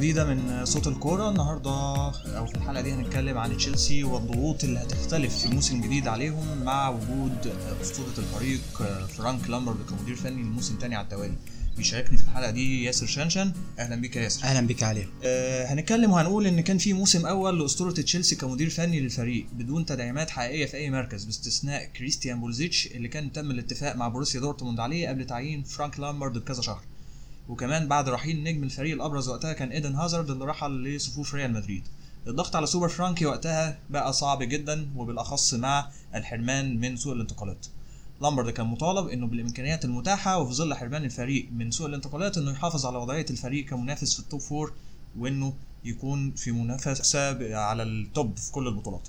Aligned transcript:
جديدة 0.00 0.24
من 0.24 0.64
صوت 0.64 0.86
الكورة. 0.86 1.30
النهاردة 1.30 1.70
أو 2.38 2.46
في 2.46 2.54
الحلقة 2.54 2.80
دي 2.82 2.92
هنتكلم 2.92 3.38
عن 3.38 3.56
تشيلسي 3.56 4.04
والضغوط 4.04 4.64
اللي 4.64 4.78
هتختلف 4.78 5.38
في 5.38 5.48
موسم 5.48 5.80
جديد 5.80 6.08
عليهم 6.08 6.64
مع 6.64 6.88
وجود 6.88 7.54
أسطورة 7.82 8.14
الفريق 8.18 8.60
فرانك 9.08 9.50
لامبرد 9.50 9.76
كمدير 9.90 10.16
فني 10.16 10.42
للموسم 10.42 10.74
الثاني 10.74 10.94
على 10.94 11.04
التوالي. 11.04 11.34
بيشاركني 11.76 12.16
في 12.16 12.24
الحلقة 12.24 12.50
دي 12.50 12.84
ياسر 12.84 13.06
شنشن. 13.06 13.52
أهلا 13.78 13.96
بيك 13.96 14.16
يا 14.16 14.22
ياسر. 14.22 14.44
أهلا 14.44 14.66
بك 14.66 14.82
علي. 14.82 15.06
آه 15.24 15.66
هنتكلم 15.66 16.10
وهنقول 16.10 16.46
إن 16.46 16.60
كان 16.60 16.78
في 16.78 16.92
موسم 16.92 17.26
أول 17.26 17.60
لأسطورة 17.60 17.90
تشيلسي 17.90 18.36
كمدير 18.36 18.70
فني 18.70 19.00
للفريق 19.00 19.46
بدون 19.52 19.86
تدعيمات 19.86 20.30
حقيقية 20.30 20.66
في 20.66 20.76
أي 20.76 20.90
مركز 20.90 21.24
باستثناء 21.24 21.84
كريستيان 21.84 22.40
بوليسيتش 22.40 22.86
اللي 22.86 23.08
كان 23.08 23.32
تم 23.32 23.50
الاتفاق 23.50 23.96
مع 23.96 24.08
بوروسيا 24.08 24.40
دورتموند 24.40 24.80
عليه 24.80 25.08
قبل 25.08 25.26
تعيين 25.26 25.62
فرانك 25.62 26.00
لامبرد 26.00 26.38
بكذا 26.38 26.62
شهر. 26.62 26.89
وكمان 27.50 27.88
بعد 27.88 28.08
رحيل 28.08 28.42
نجم 28.42 28.62
الفريق 28.64 28.94
الأبرز 28.94 29.28
وقتها 29.28 29.52
كان 29.52 29.68
إيدن 29.72 29.94
هازارد 29.94 30.30
اللي 30.30 30.44
رحل 30.44 30.84
لصفوف 30.84 31.34
ريال 31.34 31.52
مدريد 31.52 31.82
الضغط 32.26 32.56
على 32.56 32.66
سوبر 32.66 32.88
فرانكي 32.88 33.26
وقتها 33.26 33.78
بقى 33.90 34.12
صعب 34.12 34.42
جدا 34.42 34.88
وبالأخص 34.96 35.54
مع 35.54 35.90
الحرمان 36.14 36.80
من 36.80 36.96
سوق 36.96 37.12
الانتقالات 37.12 37.66
لامبرد 38.22 38.50
كان 38.50 38.66
مطالب 38.66 39.08
إنه 39.08 39.26
بالإمكانيات 39.26 39.84
المتاحة 39.84 40.38
وفي 40.38 40.54
ظل 40.54 40.74
حرمان 40.74 41.04
الفريق 41.04 41.48
من 41.52 41.70
سوق 41.70 41.86
الانتقالات 41.86 42.38
إنه 42.38 42.50
يحافظ 42.50 42.86
على 42.86 42.98
وضعية 42.98 43.26
الفريق 43.30 43.64
كمنافس 43.64 44.14
في 44.14 44.20
ال 44.20 44.25
top 44.25 44.40
four 44.40 44.72
وإنه 45.18 45.52
يكون 45.84 46.32
في 46.34 46.52
منافسة 46.52 47.54
على 47.58 47.82
ال 47.82 47.96
top 47.96 48.36
في 48.36 48.52
كل 48.52 48.68
البطولات. 48.68 49.08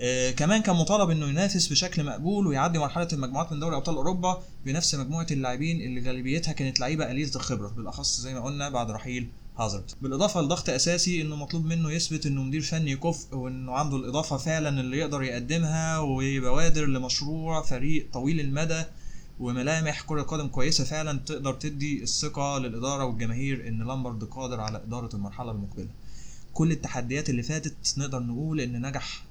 آه 0.00 0.30
كمان 0.30 0.62
كان 0.62 0.76
مطالب 0.76 1.10
إنه 1.10 1.26
ينافس 1.26 1.66
بشكل 1.68 2.04
مقبول 2.04 2.46
ويعدي 2.46 2.78
مرحلة 2.78 3.08
المجموعات 3.12 3.52
من 3.52 3.60
دوري 3.60 3.76
أبطال 3.76 3.96
أوروبا 3.96 4.42
بنفس 4.64 4.94
مجموعة 4.94 5.26
اللاعبين 5.30 5.80
اللي 5.80 6.08
غالبيتها 6.08 6.52
كانت 6.52 6.80
لعيبة 6.80 7.04
قليله 7.04 7.30
الخبره 7.36 7.68
بالأخص 7.68 8.20
زي 8.20 8.34
ما 8.34 8.40
قلنا 8.40 8.68
بعد 8.68 8.90
رحيل 8.90 9.28
هازارد 9.58 9.90
بالإضافة 10.02 10.40
لضغط 10.40 10.70
أساسي 10.70 11.22
إنه 11.22 11.36
مطلوب 11.36 11.64
منه 11.64 11.92
يثبت 11.92 12.26
إنه 12.26 12.42
مدير 12.42 12.60
فني 12.60 12.96
كفء 12.96 13.36
وإنه 13.36 13.72
عنده 13.72 13.96
الإضافة 13.96 14.36
فعلا 14.36 14.80
اللي 14.80 14.98
يقدر 14.98 15.22
يقدمها 15.22 15.98
وبوادر 15.98 16.86
لمشروع 16.86 17.62
فريق 17.62 18.06
طويل 18.12 18.40
المدى 18.40 18.82
وملامح 19.40 20.02
كرة 20.02 20.22
قدم 20.22 20.48
كويسة 20.48 20.84
فعلا 20.84 21.18
تقدر 21.26 21.54
تدي 21.54 22.02
الثقة 22.02 22.58
للإدارة 22.58 23.04
والجماهير 23.04 23.68
إن 23.68 23.86
لامبرد 23.86 24.24
قادر 24.24 24.60
على 24.60 24.78
إدارة 24.78 25.16
المرحلة 25.16 25.50
المقبلة. 25.50 25.88
كل 26.54 26.72
التحديات 26.72 27.30
اللي 27.30 27.42
فاتت 27.42 27.94
نقدر 27.98 28.18
نقول 28.18 28.60
إن 28.60 28.86
نجح 28.86 29.24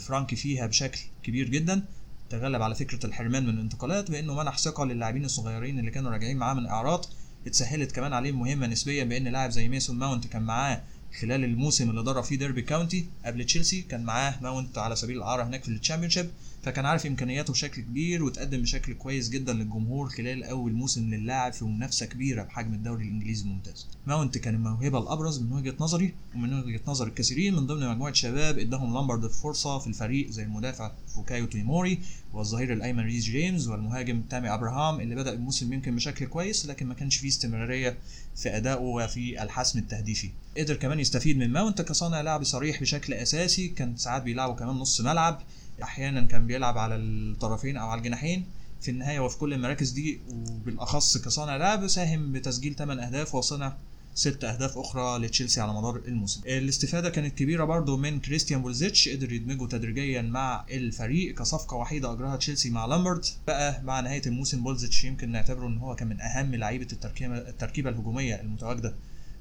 فرانكي 0.00 0.36
فيها 0.36 0.66
بشكل 0.66 1.00
كبير 1.22 1.48
جدا 1.48 1.84
تغلب 2.30 2.62
على 2.62 2.74
فكرة 2.74 3.06
الحرمان 3.06 3.42
من 3.46 3.54
الانتقالات 3.54 4.10
بإنه 4.10 4.34
منح 4.34 4.58
ثقة 4.58 4.84
للاعبين 4.84 5.24
الصغيرين 5.24 5.78
اللي 5.78 5.90
كانوا 5.90 6.10
راجعين 6.10 6.36
معاه 6.36 6.54
من 6.54 6.66
إعارات 6.66 7.06
اتسهلت 7.46 7.92
كمان 7.92 8.12
عليه 8.12 8.32
مهمة 8.32 8.66
نسبيا 8.66 9.04
بإن 9.04 9.28
لاعب 9.28 9.50
زي 9.50 9.68
مايسون 9.68 9.98
ماونت 9.98 10.26
كان 10.26 10.42
معاه 10.42 10.82
خلال 11.20 11.44
الموسم 11.44 11.90
اللي 11.90 12.02
درب 12.02 12.24
فيه 12.24 12.36
ديربي 12.38 12.62
كاونتي 12.62 13.06
قبل 13.24 13.44
تشيلسي 13.44 13.82
كان 13.82 14.04
معاه 14.04 14.34
ماونت 14.42 14.78
على 14.78 14.96
سبيل 14.96 15.16
الإعارة 15.16 15.42
هناك 15.44 15.62
في 15.62 15.68
التشامبيونشيب 15.68 16.30
فكان 16.62 16.86
عارف 16.86 17.06
إمكانياته 17.06 17.52
بشكل 17.52 17.82
كبير 17.82 18.24
وتقدم 18.24 18.62
بشكل 18.62 18.94
كويس 18.94 19.28
جدا 19.28 19.52
للجمهور 19.52 20.08
خلال 20.08 20.44
أول 20.44 20.72
موسم 20.72 21.14
للاعب 21.14 21.52
في 21.52 21.64
منافسة 21.64 22.06
كبيرة 22.06 22.42
بحجم 22.42 22.74
الدوري 22.74 23.04
الإنجليزي 23.04 23.44
الممتاز. 23.44 23.86
ماونت 24.06 24.38
كان 24.38 24.54
الموهبة 24.54 24.98
الأبرز 24.98 25.38
من 25.38 25.52
وجهة 25.52 25.74
نظري 25.80 26.14
ومن 26.34 26.54
وجهة 26.54 26.80
نظر 26.86 27.06
الكثيرين 27.06 27.54
من 27.54 27.66
ضمن 27.66 27.88
مجموعة 27.88 28.12
شباب 28.12 28.58
اداهم 28.58 28.94
لامبرد 28.94 29.26
فرصة 29.26 29.78
في 29.78 29.86
الفريق 29.86 30.30
زي 30.30 30.42
المدافع 30.42 30.92
فيكايو 31.14 31.46
توموري 31.46 31.98
والظهير 32.32 32.72
الأيمن 32.72 33.04
ريس 33.04 33.24
جيمس 33.24 33.68
والمهاجم 33.68 34.22
تامي 34.30 34.48
أبراهام 34.54 35.00
اللي 35.00 35.14
بدأ 35.14 35.32
الموسم 35.32 35.72
يمكن 35.72 35.96
بشكل 35.96 36.26
كويس 36.26 36.66
لكن 36.66 36.86
ما 36.86 36.94
كانش 36.94 37.16
فيه 37.16 37.28
استمرارية 37.28 37.98
في 38.36 38.56
أدائه 38.56 38.80
وفي 38.80 39.42
الحسم 39.42 39.78
التهديفي. 39.78 40.30
قدر 40.58 40.76
كمان 40.76 41.00
يستفيد 41.00 41.36
من 41.38 41.50
ماونت 41.50 41.82
كصانع 41.82 42.20
لعب 42.20 42.44
صريح 42.44 42.80
بشكل 42.80 43.14
أساسي 43.14 43.68
كان 43.68 43.96
ساعات 43.96 44.22
بيلعبه 44.22 44.54
كمان 44.54 44.76
نص 44.76 45.00
ملعب 45.00 45.40
أحيانا 45.82 46.20
كان 46.20 46.46
بيلعب 46.46 46.78
على 46.78 46.96
الطرفين 46.96 47.76
أو 47.76 47.88
على 47.88 47.98
الجناحين 47.98 48.44
في 48.80 48.90
النهاية 48.90 49.20
وفي 49.20 49.38
كل 49.38 49.54
المراكز 49.54 49.90
دي 49.90 50.20
وبالأخص 50.28 51.18
كصانع 51.18 51.56
لعب 51.56 51.86
ساهم 51.86 52.32
بتسجيل 52.32 52.74
8 52.74 53.02
أهداف 53.06 53.34
وصنع 53.34 53.76
ست 54.14 54.44
أهداف 54.44 54.78
أخرى 54.78 55.18
لتشيلسي 55.18 55.60
على 55.60 55.72
مدار 55.74 55.96
الموسم. 55.96 56.40
الاستفادة 56.46 57.10
كانت 57.10 57.38
كبيرة 57.38 57.64
برضو 57.64 57.96
من 57.96 58.20
كريستيان 58.20 58.62
بوليسيتش 58.62 59.08
قدر 59.08 59.32
يدمجه 59.32 59.66
تدريجيا 59.68 60.22
مع 60.22 60.64
الفريق 60.70 61.34
كصفقة 61.34 61.76
وحيدة 61.76 62.12
أجراها 62.12 62.36
تشيلسي 62.36 62.70
مع 62.70 62.86
لامبرد. 62.86 63.24
بقى 63.46 63.82
مع 63.82 64.00
نهاية 64.00 64.22
الموسم 64.26 64.62
بوليسيتش 64.62 65.04
يمكن 65.04 65.32
نعتبره 65.32 65.66
إن 65.66 65.78
هو 65.78 65.94
كان 65.94 66.08
من 66.08 66.20
أهم 66.20 66.54
لعيبة 66.54 66.86
التركيبه 66.92 67.38
التركيبة 67.38 67.90
الهجومية 67.90 68.40
المتواجدة 68.40 68.94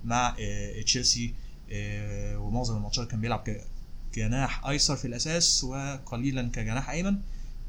مع 0.05 0.35
تشيلسي 0.85 1.33
ومعظم 2.37 2.77
الماتشات 2.77 3.07
كان 3.11 3.21
بيلعب 3.21 3.43
جناح 4.15 4.65
أيسر 4.65 4.95
في 4.95 5.05
الأساس 5.05 5.63
وقليلا 5.63 6.49
كجناح 6.49 6.89
أيمن 6.89 7.17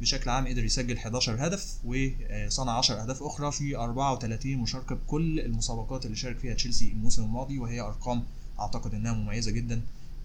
بشكل 0.00 0.30
عام 0.30 0.48
قدر 0.48 0.64
يسجل 0.64 0.96
11 0.96 1.46
هدف 1.46 1.76
وصنع 1.84 2.78
10 2.78 3.02
أهداف 3.02 3.22
أخرى 3.22 3.52
في 3.52 3.76
34 3.76 4.56
مشاركة 4.56 4.94
بكل 4.94 5.40
المسابقات 5.40 6.04
اللي 6.04 6.16
شارك 6.16 6.38
فيها 6.38 6.54
تشيلسي 6.54 6.88
الموسم 6.90 7.24
الماضي 7.24 7.58
وهي 7.58 7.80
أرقام 7.80 8.22
أعتقد 8.60 8.94
إنها 8.94 9.12
مميزة 9.12 9.50
جدا 9.50 9.80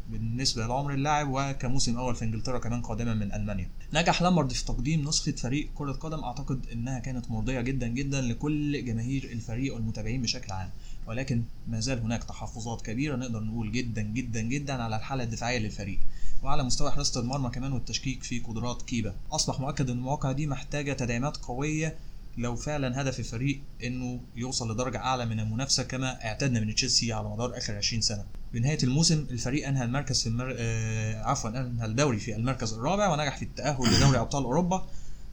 بالنسبة 0.09 0.68
لعمر 0.68 0.94
اللاعب 0.94 1.28
وكموسم 1.31 1.98
أول 1.98 2.16
في 2.16 2.26
إنجلترا 2.26 2.59
كمان 2.59 2.82
قادما 2.82 3.14
من 3.14 3.34
ألمانيا. 3.34 3.70
نجح 3.94 4.22
لامبرد 4.22 4.52
في 4.52 4.66
تقديم 4.66 5.08
نسخة 5.08 5.32
فريق 5.32 5.70
كرة 5.76 5.92
قدم 5.92 6.20
أعتقد 6.24 6.66
إنها 6.74 7.00
كانت 7.00 7.32
مرضية 7.32 7.62
جدا 7.62 7.88
جدا 7.88 8.22
لكل 8.22 8.86
جماهير 8.86 9.24
الفريق 9.24 9.74
والمتابعين 9.74 10.22
بشكل 10.22 10.52
عام. 10.52 10.70
ولكن 11.07 11.43
ما 11.67 11.79
زال 11.79 11.99
هناك 11.99 12.23
تحفظات 12.23 12.81
كبيرة 12.81 13.16
نقدر 13.16 13.39
نقول 13.43 13.71
جدا 13.71 14.01
جدا 14.01 14.41
جدا 14.41 14.83
على 14.83 14.95
الحالة 14.95 15.23
الدفاعية 15.23 15.59
للفريق. 15.59 15.99
وعلى 16.43 16.63
مستوى 16.63 16.91
حراسه 16.91 17.21
المرمى 17.21 17.49
كمان 17.49 17.73
والتشكيك 17.73 18.23
في 18.23 18.39
قدرات 18.39 18.81
كيبا. 18.81 19.16
أصبح 19.31 19.59
مؤكد 19.59 19.89
إن 19.89 19.97
المواقع 19.97 20.31
دي 20.31 20.47
محتاجة 20.47 20.93
تدعيمات 20.93 21.38
قوية 21.38 21.95
لو 22.38 22.55
فعلا 22.55 23.01
هدف 23.01 23.19
الفريق 23.19 23.61
إنه 23.83 24.19
يوصل 24.35 24.71
لدرجة 24.71 24.97
أعلى 24.97 25.25
من 25.25 25.39
المنافسة 25.39 25.83
كما 25.83 26.25
اعتدنا 26.25 26.59
من 26.59 26.75
تشيلسي 26.75 27.13
على 27.13 27.29
مدار 27.29 27.57
آخر 27.57 27.75
20 27.75 28.01
سنة. 28.01 28.25
بنهاية 28.53 28.77
الموسم 28.83 29.25
الفريق 29.31 29.67
أنهى 29.67 29.83
المركز 29.83 30.22
في 30.22 30.27
المر... 30.29 30.55
آه 30.57 31.23
عفوا 31.23 31.49
أنهى 31.49 31.85
الدوري 31.85 32.17
في 32.19 32.35
المركز 32.35 32.73
الرابع 32.73 33.13
ونجح 33.13 33.37
في 33.37 33.45
التأهل 33.45 33.93
لدوري 33.97 34.19
أبطال 34.19 34.43
أوروبا. 34.43 34.85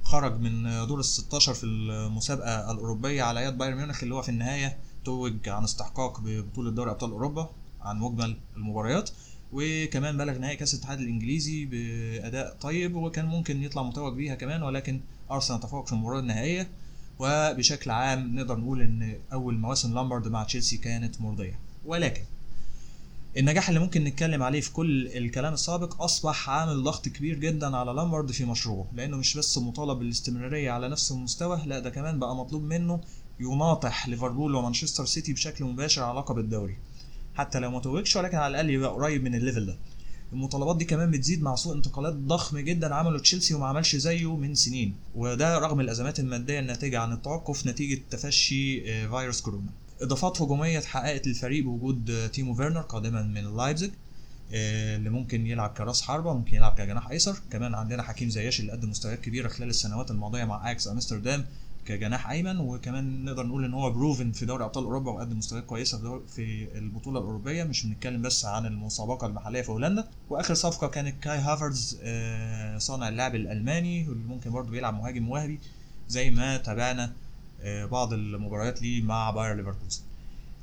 خرج 0.02 0.40
من 0.40 0.62
دور 0.86 0.98
ال 1.00 1.04
16 1.04 1.54
في 1.54 1.64
المسابقة 1.64 2.70
الأوروبية 2.70 3.22
على 3.22 3.44
يد 3.44 3.58
بايرن 3.58 3.76
ميونخ 3.76 4.02
اللي 4.02 4.14
هو 4.14 4.22
في 4.22 4.28
النهاية 4.28 4.76
توج 5.04 5.48
عن 5.48 5.64
استحقاق 5.64 6.20
ببطولة 6.20 6.70
دوري 6.70 6.90
أبطال 6.90 7.10
أوروبا 7.10 7.50
عن 7.82 7.98
مجمل 7.98 8.36
المباريات 8.56 9.10
وكمان 9.52 10.16
بلغ 10.16 10.38
نهائي 10.38 10.56
كأس 10.56 10.74
الاتحاد 10.74 11.00
الإنجليزي 11.00 11.64
بأداء 11.64 12.56
طيب 12.60 12.94
وكان 12.96 13.24
ممكن 13.26 13.62
يطلع 13.62 13.82
متوج 13.82 14.14
بيها 14.16 14.34
كمان 14.34 14.62
ولكن 14.62 15.00
أرسنال 15.30 15.60
تفوق 15.60 15.86
في 15.86 15.92
المباراة 15.92 16.20
النهائية 16.20 16.68
وبشكل 17.18 17.90
عام 17.90 18.36
نقدر 18.36 18.56
نقول 18.56 18.82
إن 18.82 19.16
أول 19.32 19.54
مواسم 19.58 19.94
لامبرد 19.94 20.28
مع 20.28 20.44
تشيلسي 20.44 20.76
كانت 20.76 21.20
مرضية. 21.20 21.58
ولكن 21.86 22.22
النجاح 23.36 23.68
اللي 23.68 23.80
ممكن 23.80 24.04
نتكلم 24.04 24.42
عليه 24.42 24.60
في 24.60 24.72
كل 24.72 25.06
الكلام 25.06 25.52
السابق 25.54 26.02
أصبح 26.02 26.50
عامل 26.50 26.82
ضغط 26.82 27.08
كبير 27.08 27.38
جدا 27.38 27.76
على 27.76 27.92
لامبرد 27.92 28.32
في 28.32 28.44
مشروعه 28.44 28.86
لأنه 28.94 29.16
مش 29.16 29.36
بس 29.36 29.58
مطالب 29.58 29.98
بالاستمرارية 29.98 30.70
على 30.70 30.88
نفس 30.88 31.12
المستوى 31.12 31.60
لا 31.66 31.78
ده 31.78 31.90
كمان 31.90 32.18
بقى 32.18 32.36
مطلوب 32.36 32.62
منه 32.62 33.00
يناطح 33.40 34.08
ليفربول 34.08 34.54
ومانشستر 34.54 35.04
سيتي 35.04 35.32
بشكل 35.32 35.64
مباشر 35.64 36.02
على 36.02 36.18
لقب 36.18 36.38
الدوري. 36.38 36.76
حتى 37.34 37.58
لو 37.58 37.70
ما 37.70 37.80
توجش 37.80 38.16
ولكن 38.16 38.36
على 38.36 38.50
الأقل 38.50 38.70
يبقى 38.70 38.90
قريب 38.90 39.22
من 39.22 39.34
ال 39.34 39.40
level 39.40 39.66
ده. 39.66 39.76
المطالبات 40.32 40.76
دي 40.76 40.84
كمان 40.84 41.10
بتزيد 41.10 41.42
مع 41.42 41.54
سوق 41.54 41.74
انتقالات 41.74 42.14
ضخم 42.14 42.58
جدا 42.58 42.94
عمله 42.94 43.18
تشيلسي 43.18 43.54
وما 43.54 43.66
عملش 43.66 43.96
زيه 43.96 44.36
من 44.36 44.54
سنين. 44.54 44.94
وده 45.14 45.58
رغم 45.58 45.80
الأزمات 45.80 46.20
المادية 46.20 46.60
الناتجة 46.60 46.98
عن 46.98 47.12
التوقف 47.12 47.66
نتيجة 47.66 48.02
تفشي 48.10 48.80
فيروس 49.08 49.40
كورونا. 49.40 49.70
إضافات 50.02 50.42
هجومية 50.42 50.78
اتحققت 50.78 51.26
للفريق 51.26 51.64
بوجود 51.64 52.30
تيمو 52.32 52.54
فيرنر 52.54 52.80
قادما 52.80 53.22
من 53.22 53.56
لايبزيج 53.56 53.90
اللي 54.52 55.10
ممكن 55.10 55.46
يلعب 55.46 55.70
كراس 55.70 56.02
حربة 56.02 56.34
ممكن 56.34 56.56
يلعب 56.56 56.74
كجناح 56.74 57.08
أيسر. 57.08 57.36
كمان 57.50 57.74
عندنا 57.74 58.02
حكيم 58.02 58.30
زياش 58.30 58.60
اللي 58.60 58.72
قدم 58.72 58.90
مستويات 58.90 59.20
كبيرة 59.20 59.48
خلال 59.48 59.68
السنوات 59.68 60.10
الماضية 60.10 60.44
مع 60.44 60.68
أياكس 60.68 60.88
أمستردام. 60.88 61.46
كجناح 61.86 62.30
أيمن 62.30 62.60
وكمان 62.60 63.24
نقدر 63.24 63.46
نقول 63.46 63.64
إن 63.64 63.74
هو 63.74 63.90
proven 63.90 64.32
في 64.32 64.46
دوري 64.46 64.64
أبطال 64.64 64.84
أوروبا 64.84 65.10
وقدم 65.10 65.38
مستويات 65.38 65.64
كويسة 65.64 66.20
في 66.26 66.68
البطولة 66.78 67.18
الأوروبية. 67.18 67.64
مش 67.64 67.86
بنتكلم 67.86 68.22
بس 68.22 68.44
عن 68.44 68.66
المسابقة 68.66 69.26
المحلية 69.26 69.62
في 69.62 69.70
هولندا. 69.70 70.08
وآخر 70.30 70.54
صفقة 70.54 70.86
كانت 70.88 71.22
كاي 71.22 71.38
هافرتز 71.38 71.98
صانع 72.78 73.08
اللعب 73.08 73.34
الألماني 73.34 74.08
واللي 74.08 74.24
ممكن 74.24 74.50
برضه 74.50 74.70
بيلعب 74.70 74.94
مهاجم 74.94 75.28
وهمي 75.28 75.58
زي 76.08 76.30
ما 76.30 76.56
تابعنا 76.56 77.12
بعض 77.64 78.12
المباريات 78.12 78.82
ليه 78.82 79.02
مع 79.02 79.30
باير 79.30 79.54
ليفركوزن. 79.54 80.02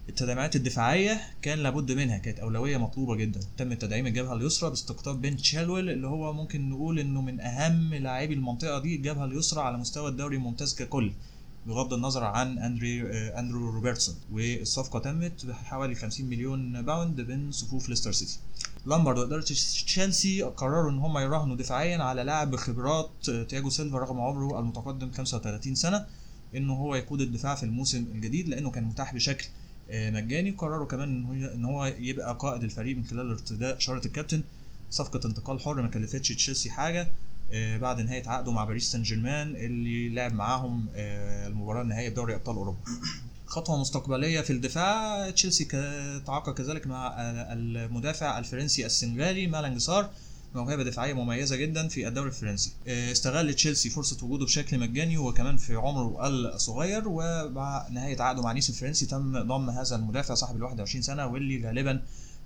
التدعيمات 0.10 0.56
الدفاعية 0.56 1.22
كان 1.42 1.60
لابد 1.60 1.92
منها 1.92 2.18
كانت 2.18 2.40
أولوية 2.40 2.78
مطلوبة 2.78 3.16
جدا. 3.16 3.40
تم 3.58 3.74
تدعيم 3.74 4.08
الجبهة 4.08 4.34
اليسرى 4.34 4.70
باستقطاب 4.70 5.22
بن 5.22 5.38
تشيلويل 5.38 5.90
اللي 5.90 6.08
هو 6.08 6.34
ممكن 6.34 6.70
نقول 6.70 7.00
إنه 7.00 7.22
من 7.22 7.40
أهم 7.40 7.94
لاعبي 7.94 8.34
المنطقة 8.34 8.80
دي 8.80 8.96
الجبهة 8.96 9.26
اليسرى 9.26 9.62
على 9.62 9.78
مستوى 9.78 10.10
الدوري 10.10 10.36
الممتاز 10.36 10.76
ككل 10.76 11.12
بغض 11.68 11.94
النظر 11.94 12.24
عن 12.24 12.60
أندري 12.60 13.02
آه، 13.02 13.40
أندرو 13.40 13.70
روبرتسون. 13.70 14.16
والصفقة 14.32 15.00
تمت 15.00 15.46
بحوالي 15.46 15.96
50 15.96 16.26
مليون 16.26 16.82
pound 16.82 17.22
من 17.22 17.52
صفوف 17.52 17.90
ليستر 17.90 18.12
سيتي. 18.12 18.40
لامبرد 18.86 19.18
واداره 19.18 19.42
تشيلسي 19.42 20.42
قرروا 20.42 20.92
إن 20.92 20.98
هم 20.98 21.18
يراهنوا 21.18 21.56
دفاعيا 21.56 21.98
على 21.98 22.24
لاعب 22.24 22.52
بخبرات 22.52 23.10
آه، 23.30 23.44
تياجو 23.44 23.70
سيلفا 23.70 23.98
رغم 23.98 24.20
عمره 24.20 24.60
المتقدم 24.60 25.12
35 25.12 25.76
سنة 25.76 26.06
إنه 26.56 26.74
هو 26.74 26.96
يقود 26.96 27.22
الدفاع 27.22 27.56
في 27.56 27.64
الموسم 27.64 28.06
الجديد 28.16 28.50
لأنه 28.50 28.72
كان 28.72 28.84
متاح 28.84 29.14
بشكل 29.14 29.48
مجاني 29.92 30.52
قرروا 30.52 30.88
كمان 30.88 31.10
إن 31.54 31.66
هو 31.66 31.86
يبقى 31.86 32.38
قائد 32.40 32.64
الفريق 32.64 32.98
من 32.98 33.06
خلال 33.06 33.30
ارتداء 33.30 33.80
شارة 33.80 34.06
الكابتن. 34.08 34.44
صفقة 34.92 35.28
انتقال 35.28 35.60
حر 35.60 35.82
ما 35.82 35.88
كلفتش 35.88 36.28
تشيلسي 36.30 36.70
حاجة. 36.70 37.08
آه، 37.52 37.78
بعد 37.78 38.02
نهاية 38.02 38.30
عقده 38.30 38.52
مع 38.52 38.66
باريس 38.66 38.92
سان 38.92 39.04
جيرمان 39.04 39.56
اللي 39.56 40.10
لعب 40.10 40.34
معاهم 40.34 40.88
آه، 40.96 41.48
المباراة 41.48 41.82
النهائية 41.82 42.10
بدوري 42.10 42.36
أبطال 42.36 42.56
أوروبا. 42.56 42.78
خطوة 43.46 43.82
مستقبلية 43.82 44.42
في 44.42 44.54
الدفاع 44.54 45.30
تشيلسي 45.30 45.66
تعاقد 46.28 46.54
كذلك 46.54 46.88
مع 46.88 47.08
آه، 47.08 47.54
المدافع 47.54 48.40
الفرنسي 48.40 48.86
السنغالي 48.86 49.48
مالانج 49.48 49.78
سار 49.78 50.10
موهبة 50.56 50.84
دفاعية 50.84 51.14
مميزة 51.14 51.56
جدا 51.56 51.88
في 51.88 52.08
الدوري 52.08 52.28
الفرنسي. 52.30 52.72
آه، 52.88 53.12
استغل 53.12 53.54
تشيلسي 53.54 53.90
فرصة 53.90 54.26
وجوده 54.26 54.46
بشكل 54.46 54.80
مجاني 54.80 55.18
وكمان 55.18 55.58
في 55.58 55.76
عمره 55.76 56.28
الصغير 56.28 57.04
ومع 57.08 57.88
نهاية 57.92 58.22
عقده 58.22 58.42
مع 58.42 58.52
نيس 58.52 58.70
الفرنسي 58.70 59.06
تم 59.06 59.40
ضم 59.44 59.70
هذا 59.70 59.96
المدافع 59.96 60.34
صاحب 60.34 60.56
ال 60.56 60.64
21 60.64 61.02
سنة 61.02 61.28
واللي 61.28 61.68
غالبا 61.68 62.02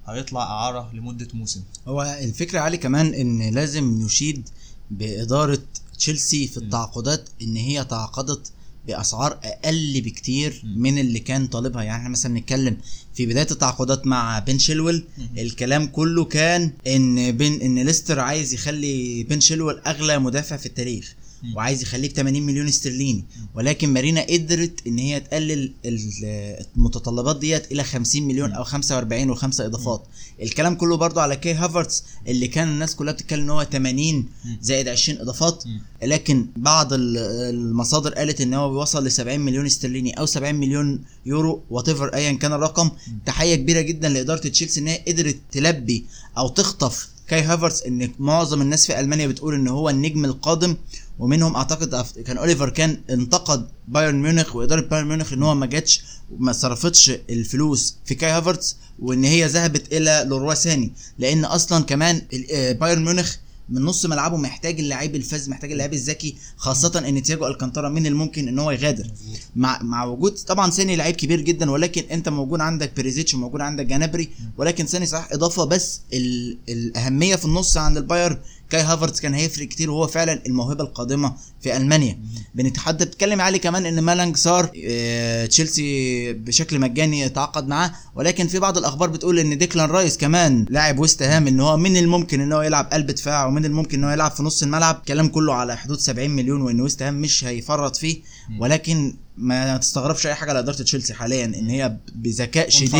هيطلع 0.07 0.43
أعارة 0.43 0.89
لمدة 0.93 1.27
موسم. 1.33 1.63
هو 1.87 2.17
الفكرة 2.21 2.59
علي 2.59 2.77
كمان 2.77 3.13
إن 3.13 3.53
لازم 3.53 4.01
نشيد 4.01 4.49
بإدارة 4.91 5.59
تشيلسي 5.97 6.47
في 6.47 6.57
التعاقدات 6.57 7.29
إن 7.41 7.55
هي 7.55 7.85
تعاقدت 7.85 8.51
بأسعار 8.87 9.39
أقل 9.43 10.01
بكتير. 10.01 10.61
من 10.75 10.97
اللي 10.97 11.19
كان 11.19 11.47
طالبها 11.47 11.83
يعني 11.83 11.97
إحنا 11.97 12.09
مثلا 12.09 12.33
بنتكلم 12.33 12.77
في 13.13 13.25
بداية 13.25 13.47
التعاقدات 13.51 14.07
مع 14.07 14.39
بن 14.39 14.59
شيلويل. 14.59 15.03
الكلام 15.37 15.87
كله 15.87 16.25
كان 16.25 16.71
إن 16.87 17.31
بن 17.31 17.61
إن 17.61 17.79
ليستر 17.79 18.19
عايز 18.19 18.53
يخلي 18.53 19.23
بن 19.23 19.39
شيلويل 19.39 19.79
أغلى 19.79 20.19
مدافع 20.19 20.57
في 20.57 20.65
التاريخ. 20.65 21.15
وعايز 21.55 21.81
يخليه 21.81 22.09
ب 22.09 22.13
80 22.13 22.43
مليون 22.43 22.67
استرليني. 22.67 23.23
ولكن 23.55 23.89
مارينا 23.89 24.21
قدرت 24.29 24.87
إن 24.87 24.97
هي 24.97 25.19
تقلل 25.19 25.73
ال- 25.85 26.65
المتطلبات 26.77 27.39
ديت 27.39 27.71
إلى 27.71 27.83
50 27.83 28.23
مليون 28.27 28.51
أو 28.51 28.63
45 28.63 29.29
وخمسة 29.29 29.65
إضافات. 29.65 30.03
الكلام 30.41 30.75
كله 30.75 30.97
برضو 30.97 31.19
على 31.19 31.35
كي 31.35 31.53
هافرتس 31.53 32.03
اللي 32.27 32.47
كان 32.47 32.67
الناس 32.67 32.95
كلها 32.95 33.13
بتتكلم 33.13 33.41
إن 33.43 33.49
هو 33.49 33.63
80 33.63 34.25
زائد 34.61 34.87
20 34.87 35.19
إضافات. 35.19 35.63
لكن 36.03 36.47
بعض 36.57 36.93
ال- 36.93 37.17
المصادر 37.55 38.13
قالت 38.13 38.41
إن 38.41 38.53
هو 38.53 38.69
بيوصل 38.69 39.05
ل 39.07 39.11
70 39.11 39.39
مليون 39.39 39.65
استرليني 39.65 40.11
أو 40.19 40.25
70 40.25 40.55
مليون 40.55 40.99
يورو 41.25 41.61
whatever 41.69 42.07
ايا 42.13 42.31
كان 42.31 42.53
الرقم. 42.53 42.89
تحية 43.25 43.55
كبيرة 43.55 43.81
جدا 43.81 44.09
لإدارة 44.09 44.39
تشيلسي 44.39 44.79
إن 44.79 44.87
هي 44.87 45.03
قدرت 45.07 45.37
تلبي 45.51 46.05
أو 46.37 46.47
تخطف 46.47 47.09
كاي 47.27 47.41
هافرتس 47.41 47.83
إن 47.83 48.11
معظم 48.19 48.61
الناس 48.61 48.87
في 48.87 48.99
ألمانيا 48.99 49.27
بتقول 49.27 49.55
إن 49.55 49.67
هو 49.67 49.89
النجم 49.89 50.25
القادم 50.25 50.75
ومنهم 51.19 51.55
أعتقد 51.55 52.05
كان 52.25 52.37
أوليفر 52.37 52.69
كان 52.69 53.01
انتقد 53.09 53.67
بايرن 53.87 54.21
ميونخ 54.21 54.55
وإدارة 54.55 54.81
بايرن 54.81 55.07
ميونخ 55.07 55.33
إن 55.33 55.43
هو 55.43 55.55
ما 55.55 55.65
جاتش 55.65 56.01
وما 56.31 56.53
صرفتش 56.53 57.09
الفلوس 57.29 57.95
في 58.05 58.15
كاي 58.15 58.29
هافرتس 58.31 58.77
وإن 58.99 59.23
هي 59.23 59.45
ذهبت 59.45 59.93
إلى 59.93 60.25
لوروا 60.27 60.53
ساني 60.53 60.91
لأن 61.19 61.45
أصلا 61.45 61.83
كمان 61.83 62.21
آه، 62.53 62.71
بايرن 62.71 63.05
ميونخ 63.05 63.35
من 63.69 63.81
نص 63.81 64.05
ملعبه 64.05 64.37
محتاج 64.37 64.79
اللعيب 64.79 65.15
الفذ 65.15 65.49
محتاج 65.49 65.71
اللعيب 65.71 65.93
الذكي 65.93 66.35
خاصة 66.57 67.03
إن 67.07 67.23
تياجو 67.23 67.47
ألكانتارا 67.47 67.89
من 67.89 68.05
الممكن 68.05 68.47
إن 68.47 68.59
هو 68.59 68.71
يغادر. 68.71 69.07
مع 69.55 69.83
مع 69.83 70.03
وجود 70.03 70.33
طبعا 70.33 70.71
ساني 70.71 70.95
لعيب 70.95 71.15
كبير 71.15 71.41
جدا 71.41 71.71
ولكن 71.71 72.03
أنت 72.11 72.29
موجود 72.29 72.61
عندك 72.61 72.91
بيريسيتش 72.97 73.33
وموجود 73.33 73.61
عندك 73.61 73.85
جنابري 73.85 74.29
ولكن 74.57 74.87
ساني 74.87 75.05
صحيح 75.05 75.31
إضافة 75.31 75.63
بس 75.63 76.01
ال... 76.13 76.57
الأهمية 76.69 77.35
في 77.35 77.45
النص 77.45 77.77
عند 77.77 77.97
البايرن 77.97 78.41
كاي 78.73 78.81
هافرتز 78.81 79.19
كان 79.19 79.33
هيفرق 79.33 79.67
كتير 79.67 79.91
وهو 79.91 80.07
فعلا 80.07 80.41
الموهبة 80.45 80.83
القادمة 80.83 81.33
في 81.61 81.77
ألمانيا. 81.77 82.19
بنتحدى 82.55 83.05
بتتكلم 83.05 83.41
علي 83.41 83.59
كمان 83.59 83.85
إن 83.85 83.99
مالانج 83.99 84.37
سار 84.37 84.71
آه، 84.85 85.45
تشيلسي 85.45 86.33
بشكل 86.33 86.79
مجاني 86.79 87.29
تعاقد 87.29 87.67
معاه 87.67 87.91
ولكن 88.15 88.47
في 88.47 88.59
بعض 88.59 88.77
الأخبار 88.77 89.09
بتقول 89.09 89.39
إن 89.39 89.57
ديكلان 89.57 89.89
رايس 89.89 90.17
كمان 90.17 90.65
لاعب 90.69 90.99
ويست 90.99 91.23
هام 91.23 91.47
إن 91.47 91.59
هو 91.59 91.77
من 91.77 91.97
الممكن 91.97 92.41
إن 92.41 92.53
هو 92.53 92.61
يلعب 92.61 92.85
قلب 92.93 93.05
دفاع 93.11 93.45
ومن 93.45 93.65
الممكن 93.65 93.97
إن 93.97 94.03
هو 94.03 94.11
يلعب 94.11 94.31
في 94.31 94.43
نص 94.43 94.63
الملعب. 94.63 95.01
كلام 95.07 95.27
كله 95.27 95.53
على 95.53 95.77
حدود 95.77 95.99
70 95.99 96.29
مليون 96.29 96.61
وإن 96.61 96.81
ويست 96.81 97.01
هام 97.01 97.21
مش 97.21 97.45
هيفرط 97.45 97.95
فيه. 97.95 98.21
ولكن 98.59 99.15
ما 99.37 99.77
تستغربش 99.77 100.27
أي 100.27 100.35
حاجة 100.35 100.49
على 100.49 100.59
إدارة 100.59 100.75
تشيلسي 100.83 101.13
حاليا 101.13 101.45
إن 101.45 101.69
هي 101.69 101.97
بذكاء 102.15 102.69
شديد. 102.69 102.91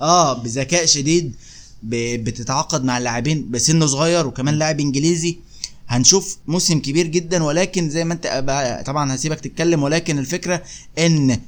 آه 0.00 0.42
بذكاء 0.42 0.86
شديد. 0.86 1.34
بتتعاقد 1.84 2.84
مع 2.84 2.98
اللاعبين 2.98 3.50
بسن 3.50 3.86
صغير 3.86 4.26
وكمان 4.26 4.54
لاعب 4.54 4.80
انجليزي. 4.80 5.36
هنشوف 5.88 6.38
موسم 6.46 6.78
كبير 6.78 7.06
جدا 7.06 7.42
ولكن 7.44 7.90
زي 7.90 8.04
ما 8.04 8.14
انت 8.14 8.82
طبعا 8.86 9.14
هسيبك 9.14 9.40
تتكلم 9.40 9.82
ولكن 9.82 10.18
الفكرة 10.18 10.62
إن 10.98 11.38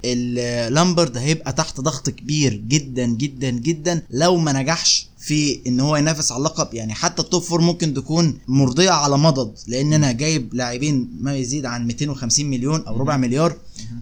لامبرد 0.74 1.16
هيبقى 1.16 1.52
تحت 1.52 1.80
ضغط 1.80 2.10
كبير 2.10 2.54
جدا 2.68 3.06
جدا 3.06 3.50
جدا. 3.50 4.02
لو 4.10 4.36
ما 4.36 4.52
نجحش 4.52 5.06
في 5.18 5.60
إن 5.66 5.80
هو 5.80 5.96
ينافس 5.96 6.32
على 6.32 6.38
اللقب 6.38 6.74
يعني 6.74 6.94
حتى 6.94 7.22
ال 7.22 7.27
top 7.27 7.42
four 7.42 7.60
ممكن 7.60 7.94
تكون 7.94 8.38
مرضية 8.48 8.90
على 8.90 9.18
مضض 9.18 9.54
لأن 9.66 9.92
أنا 9.92 10.12
جايب 10.12 10.54
لاعبين 10.54 11.08
ما 11.20 11.36
يزيد 11.36 11.66
عن 11.66 11.86
250 11.86 12.46
مليون 12.46 12.84
أو 12.86 12.96
ربع 12.96 13.16
مليار. 13.16 13.56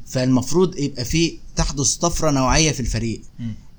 فالمفروض 0.07 0.79
يبقى 0.79 1.05
في 1.05 1.35
تحدث 1.57 1.95
طفرة 1.95 2.31
نوعية 2.31 2.73
في 2.73 2.81
الفريق. 2.81 3.21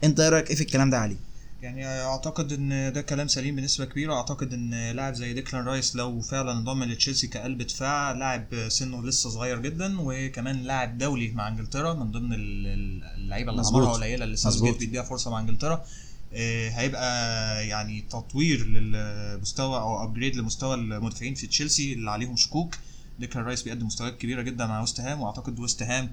أنت 0.04 0.20
إيه 0.20 0.30
رأيك؟ 0.30 0.50
إيه 0.50 0.56
في 0.56 0.62
الكلام 0.62 0.90
ده 0.90 0.98
علي؟ 1.00 1.16
يعني 1.64 1.88
أعتقد 1.88 2.52
إن 2.54 2.94
ده 2.94 3.02
كلام 3.02 3.28
سليم 3.28 3.56
بنسبة 3.56 3.86
كبيرة 3.86 4.14
أعتقد 4.14 4.54
إن 4.54 4.92
لاعب 4.92 5.14
زي 5.14 5.34
ديكلان 5.34 5.66
رايس 5.66 5.96
لو 5.96 6.22
فعلا 6.22 6.52
انضم 6.52 6.84
لتشيلسي 6.84 7.28
كقلب 7.28 7.62
دفاع 7.62 8.12
لاعب 8.12 8.46
سنه 8.70 9.04
لسه 9.06 9.30
صغير 9.30 9.60
جدا 9.60 9.96
وكمان 10.00 10.64
لاعب 10.64 10.98
دولي 10.98 11.32
مع 11.32 11.48
إنجلترا 11.48 11.94
من 11.94 12.12
ضمن 12.12 12.34
ال- 12.34 12.68
ال- 12.68 13.04
اللعيبة 13.04 13.52
اللي. 13.52 13.62
عمرها 13.66 13.94
قليلة 13.94 14.24
اللي 14.26 14.36
ساوثجيت. 14.36 14.78
بيديها 14.80 15.04
فرصة 15.04 15.32
مع 15.32 15.40
إنجلترا 15.40 15.86
آه، 16.34 16.70
هيبقى 16.70 17.68
يعني 17.68 18.02
تطوير 18.10 18.66
للمستوى 18.68 19.78
أو 19.80 20.04
upgrade 20.04 20.36
لمستوى 20.36 20.76
المدافعين 20.76 21.34
في 21.36 21.48
تشيلسي 21.48 21.94
اللي 21.94 22.12
عليهم 22.12 22.36
شكوك 22.36 22.78
ديكلان 23.20 23.46
رايس 23.46 23.62
بيقدم 23.64 23.86
مستويات 23.86 24.18
كبيرة 24.18 24.42
جدا 24.42 24.66
مع 24.66 24.82
ويست 24.82 25.00
هام 25.00 25.22
وأعتقد 25.22 25.60
ويست 25.60 25.84
هام 25.84 26.12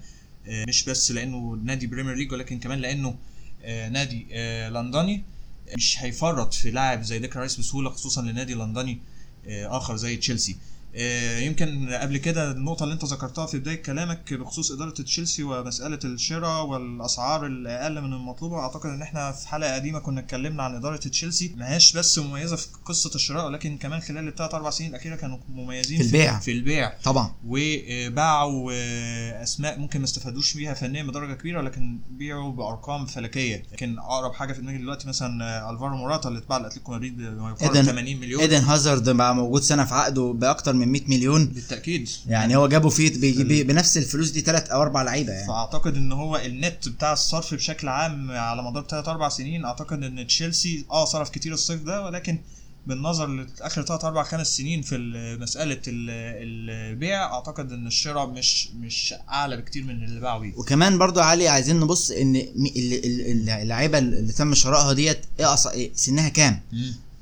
آه، 0.49 0.65
مش 0.69 0.85
بس 0.85 1.11
لأنه 1.13 1.59
نادي 1.65 1.87
بريمير 1.87 2.15
ليج 2.15 2.33
ولكن 2.33 2.59
كمان 2.59 2.79
لأنه 2.79 3.15
آه، 3.65 3.89
نادي 3.89 4.27
لندني 4.69 5.23
مش 5.77 5.97
هيفرط 6.01 6.55
في 6.55 6.71
لاعب 6.71 7.03
زي 7.03 7.19
ديكلان 7.19 7.41
رايس 7.41 7.57
بسهولة 7.57 7.91
خصوصا 7.91 8.23
لنادي 8.23 8.55
لندني 8.55 8.99
آه، 9.47 9.77
آخر 9.77 9.97
زي 9.97 10.17
تشيلسي. 10.17 10.57
يمكن 10.95 11.89
قبل 11.93 12.17
كده 12.17 12.51
النقطة 12.51 12.83
اللي 12.85 12.93
انت 12.95 13.05
ذكرتها 13.05 13.47
في 13.47 13.59
بداية 13.59 13.83
كلامك 13.83 14.35
بخصوص 14.35 14.71
إدارة 14.73 14.91
تشيلسي 14.91 15.43
ومسألة 15.43 15.99
الشراء 16.05 16.67
والأسعار 16.67 17.47
الأقل 17.47 18.01
من 18.01 18.13
المطلوبة 18.13 18.59
أعتقد 18.59 18.87
إن 18.91 19.03
إحنا 19.03 19.33
في 19.33 19.49
حلقة 19.49 19.75
قديمة 19.75 19.99
كنا 19.99 20.21
اتكلمنا 20.21 20.63
عن 20.63 20.75
إدارة 20.75 20.97
تشيلسي 20.97 21.55
ما 21.57 21.71
هياش 21.73 21.97
بس 21.97 22.19
مميزة 22.19 22.57
في 22.57 22.67
قصة 22.85 23.11
الشراء 23.15 23.47
ولكن 23.47 23.79
كمان 23.79 24.01
خلال 24.01 24.29
الثلاث 24.29 24.55
أربع 24.55 24.71
سنين 24.71 24.91
الأخيرة 24.91 25.17
كانوا 25.17 25.39
مميزين 25.49 25.99
في 25.99 26.05
البيع. 26.07 26.39
في 26.39 26.53
البيع. 26.53 26.93
طبعا. 27.05 27.35
وباعوا 27.47 28.73
آه، 28.75 29.43
أسماء 29.43 29.79
ممكن 29.79 29.99
ما 29.99 30.05
استفادوش 30.05 30.55
بيها 30.55 30.75
فنيا 30.75 31.03
بدرجة 31.03 31.35
كبيرة 31.35 31.61
لكن 31.61 31.99
بيعوا 32.11 32.53
بأرقام 32.53 33.07
فلكية. 33.07 33.63
لكن 33.73 33.99
أقرب 33.99 34.33
حاجة 34.35 34.53
في 34.53 34.61
دماغي 34.61 34.79
دلوقتي 34.79 35.09
مثلا 35.09 35.45
آه، 35.67 35.71
ألفارو 35.71 35.97
موراتا 35.97 36.29
اللي 36.29 36.39
اتباع 36.39 36.59
لأتلتيكو 36.59 36.93
مدريد 36.93 37.21
يقارب 37.21 37.57
إيدن- 37.59 37.87
80 37.87 38.21
مليون. 38.21 38.41
ايدن 38.41 38.61
هازارد 38.65 39.09
بقى 39.11 39.35
موجود 39.35 39.63
سنة 39.63 39.85
في 39.85 39.95
عقده 39.95 40.33
بأكتر 40.37 40.73
من 40.81 40.89
100 40.89 41.03
مليون. 41.09 41.47
بالتأكيد. 41.47 42.09
يعني 42.27 42.57
هو 42.57 42.69
جابوا 42.69 42.91
فيه 42.91 43.21
بي- 43.21 43.43
بي- 43.45 43.63
بنفس 43.65 43.97
الفلوس 43.97 44.31
دي 44.31 44.41
ثلاث 44.41 44.71
أو 44.71 44.83
أربع 44.83 45.03
لعيبة 45.03 45.33
يعني. 45.33 45.47
فأعتقد 45.47 45.95
إن 45.97 46.13
هو 46.13 46.37
النت 46.37 46.89
بتاع 46.89 47.13
الصرف 47.13 47.55
بشكل 47.55 47.89
عام 47.89 48.31
على 48.31 48.63
مدار 48.63 48.83
3 48.85 49.11
4 49.13 49.29
سنين 49.29 49.65
أعتقد 49.65 50.03
إن 50.03 50.27
تشيلسي 50.27 50.85
آه 50.91 51.05
صرف 51.05 51.31
كتير 51.31 51.53
الصيف 51.53 51.83
ده 51.83 52.05
ولكن 52.05 52.39
بالنظر 52.87 53.27
لآخر 53.27 53.83
3 53.83 54.09
4 54.09 54.25
5 54.25 54.49
سنين 54.57 54.83
في 54.83 54.97
ال- 54.97 55.41
مسألة 55.41 55.81
ال- 55.89 56.11
البيع 56.91 57.25
أعتقد 57.35 57.73
إن 57.73 57.87
الشراء 57.87 58.27
مش 58.27 58.69
مش 58.81 59.15
أعلى 59.31 59.57
بكتير 59.57 59.85
من 59.85 60.05
اللي 60.05 60.21
باعوا 60.21 60.41
بيه. 60.41 60.55
وكمان 60.57 60.99
برضو 60.99 61.21
علي 61.21 61.49
عايزين 61.49 61.81
نبص 61.81 62.11
إن 62.11 62.37
اللعيبة 63.49 63.99
اللي 63.99 64.33
تم 64.33 64.55
شرائها 64.55 64.93
ديت 64.93 65.19
إيه 65.41 65.55
إيه 65.75 65.91
سنها 65.95 66.29
كام؟ 66.29 66.61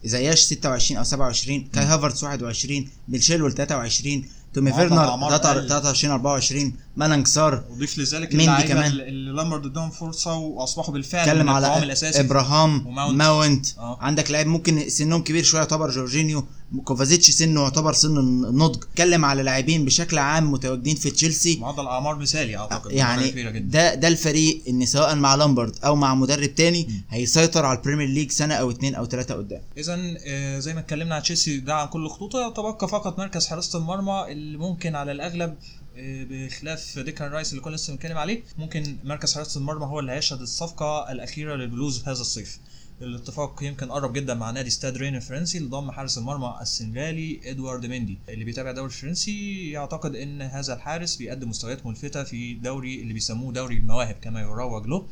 زياش 0.04 0.40
26 0.40 0.98
أو 0.98 1.04
27 1.04 1.68
كاي 1.72 1.84
هافرتس 1.84 2.24
21 2.24 2.88
بن 3.08 3.17
تشيلويل 3.17 3.52
23 3.54 4.24
تيمو 4.54 4.72
فيرنر 4.72 5.04
الأعمار 5.04 5.34
أقل. 5.34 5.68
23 5.68 6.12
24 6.12 6.72
مالانج 6.96 7.26
سار 7.26 7.64
وضيف 7.70 7.98
لذلك 7.98 8.32
اللعيبة 8.34 8.68
كمان. 8.68 8.92
اللي 8.92 9.32
لامبرد 9.32 9.66
ادهم 9.66 9.90
فرصة 9.90 10.34
وأصبحوا 10.34 10.94
بالفعل 10.94 11.28
اتكلم 11.28 11.46
من 11.46 11.52
على 11.52 11.82
الأساسي 11.82 12.20
إبراهام 12.20 12.86
وماونت. 12.86 13.16
ماونت 13.18 13.66
آه. 13.78 13.98
عندك 14.00 14.30
لاعب 14.30 14.46
ممكن 14.46 14.88
سنهم 14.88 15.22
كبير 15.22 15.44
شوية 15.44 15.60
يعتبر 15.60 15.90
جورجينيو 15.90 16.46
كوفاسيتش 16.84 17.30
سنه 17.30 17.62
يعتبر 17.62 17.92
سن 17.92 18.18
النضج. 18.18 18.84
اتكلم 18.84 19.24
على 19.24 19.42
لاعبين 19.42 19.84
بشكل 19.84 20.18
عام 20.18 20.52
متواجدين 20.52 20.96
في 20.96 21.10
تشيلسي. 21.10 21.56
معدل 21.56 21.86
اعمار 21.86 22.16
مثالي 22.16 22.56
أعتقد 22.56 22.92
يعني 22.92 23.60
ده 23.60 23.94
ده 23.94 24.08
الفريق 24.08 24.62
إن 24.68 24.86
سواء 24.86 25.14
مع 25.14 25.34
لامبرد 25.34 25.76
أو 25.84 25.96
مع 25.96 26.14
مدرب 26.14 26.54
تاني 26.54 27.02
هيسيطر 27.10 27.66
على 27.66 27.78
البريمير 27.78 28.08
ليج 28.08 28.30
سنة 28.30 28.54
أو 28.54 28.70
اتنين 28.70 28.94
أو 28.94 29.04
تلاتة 29.04 29.34
قدام. 29.34 29.60
اذا 29.78 29.98
آه، 30.26 30.58
زي 30.58 30.74
ما 30.74 30.80
اتكلمنا 30.80 31.14
عن 31.14 31.22
تشيلسي 31.22 31.60
ده 31.60 31.74
عن 31.74 31.88
كل 31.88 32.08
خطوطة 32.08 32.46
يتبقى 32.48 32.88
فقط 32.88 33.18
مركز 33.18 33.46
حراسة 33.46 33.78
المرمى 33.78 34.26
اللي 34.28 34.58
ممكن 34.58 34.94
على 34.94 35.12
الأغلب 35.12 35.54
آه، 35.96 36.26
بخلاف 36.30 36.98
ديكان 36.98 37.30
رايس 37.30 37.50
اللي 37.50 37.62
كنا 37.62 37.76
لسه 37.76 37.92
بنتكلم 37.92 38.18
عليه 38.18 38.42
ممكن 38.58 38.96
مركز 39.04 39.34
حراسة 39.34 39.58
المرمى 39.58 39.86
هو 39.86 40.00
اللي 40.00 40.12
هيشهد 40.12 40.40
الصفقة 40.40 41.12
الأخيرة 41.12 41.56
للبلوز 41.56 42.02
هذا 42.02 42.20
الصيف. 42.20 42.58
الاتفاق 43.02 43.62
يمكن 43.62 43.92
قرب 43.92 44.12
جدا 44.12 44.34
مع 44.34 44.50
نادي 44.50 44.70
ستاد 44.70 44.96
رين 44.96 45.16
الفرنسي 45.16 45.58
اللي 45.58 45.68
ضم 45.68 45.90
حارس 45.90 46.18
المرمى 46.18 46.58
السنغالي 46.60 47.40
إدوارد 47.44 47.86
مندي. 47.86 48.18
اللي 48.28 48.44
بيتابع 48.44 48.70
الدوري 48.70 48.86
الفرنسي 48.86 49.70
يعتقد 49.70 50.16
إن 50.16 50.42
هذا 50.42 50.74
الحارس 50.74 51.16
بيقدم 51.16 51.48
مستويات 51.50 51.86
ملفتة 51.86 52.24
في 52.24 52.54
دوري 52.54 53.00
اللي 53.02 53.12
بيسموه 53.12 53.52
دوري 53.52 53.76
المواهب 53.76 54.16
كما 54.22 54.40
يروج 54.40 54.86
له 54.86 55.06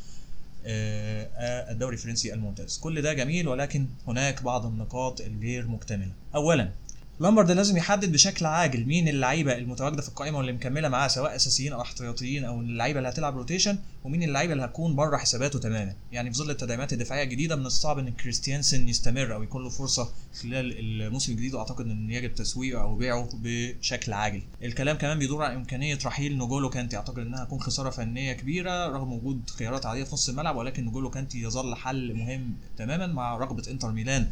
آه، 0.68 1.72
الدوري 1.72 1.96
الفرنسي 1.96 2.34
الممتاز. 2.34 2.78
كل 2.78 3.02
ده 3.02 3.12
جميل 3.12 3.48
ولكن 3.48 3.86
هناك 4.06 4.42
بعض 4.42 4.66
النقاط 4.66 5.20
الغير 5.20 5.66
مكتملة. 5.66 6.12
اولا 6.34 6.70
لامبرد 7.20 7.50
لازم 7.50 7.76
يحدد 7.76 8.12
بشكل 8.12 8.46
عاجل 8.46 8.84
مين 8.86 9.08
اللعيبة 9.08 9.58
المتواجدة 9.58 10.02
في 10.02 10.08
القائمة 10.08 10.38
واللي 10.38 10.52
مكملة 10.52 10.88
معاه 10.88 11.08
سواء 11.08 11.36
أساسيين 11.36 11.72
أو 11.72 11.80
احتياطيين 11.80 12.44
أو 12.44 12.60
اللعيبة 12.60 12.98
اللي 12.98 13.08
هتلعب 13.08 13.36
rotation 13.36 13.78
ومين 14.04 14.22
اللعيبة 14.22 14.52
اللي 14.52 14.64
هتكون 14.64 14.96
بره 14.96 15.16
حساباته 15.16 15.58
تماما. 15.58 15.94
يعني 16.12 16.30
في 16.32 16.38
ظل 16.38 16.50
التدعيمات 16.50 16.92
الدفاعية 16.92 17.24
الجديدة 17.24 17.56
من 17.56 17.66
الصعب 17.66 17.98
إن 17.98 18.10
كريستيانسن 18.10 18.88
يستمر 18.88 19.34
أو 19.34 19.42
يكون 19.42 19.62
له 19.62 19.68
فرصة 19.68 20.10
خلال 20.42 20.78
الموسم 20.78 21.32
الجديد 21.32 21.54
وأعتقد 21.54 21.86
إن 21.86 22.10
يجب 22.10 22.34
تسويقه 22.34 22.82
أو 22.82 22.94
بيعه 22.96 23.28
بشكل 23.34 24.12
عاجل. 24.12 24.42
الكلام 24.62 24.96
كمان 24.96 25.18
بيدور 25.18 25.42
عن 25.42 25.54
إمكانية 25.54 25.98
رحيل 26.04 26.38
نجولو 26.38 26.70
كانتي. 26.70 26.96
أعتقد 26.96 27.18
إنها 27.18 27.42
هتكون 27.42 27.60
خسارة 27.60 27.90
فنية 27.90 28.32
كبيرة 28.32 28.86
رغم 28.88 29.12
وجود 29.12 29.50
خيارات 29.50 29.86
عادية 29.86 30.04
في 30.04 30.12
نص 30.12 30.28
الملعب 30.28 30.56
ولكن 30.56 30.84
نجولو 30.86 31.10
كانتي 31.10 31.42
يظل 31.42 31.74
حل 31.74 32.14
مهم 32.14 32.54
تماما 32.78 33.06
مع 33.06 33.36
رغبة 33.36 33.70
إنتر 33.70 33.92
ميلان 33.92 34.28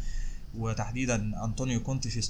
وتحديدا 0.57 1.15
أنطونيو 1.43 1.83
كونتي 1.83 2.09
في 2.09 2.21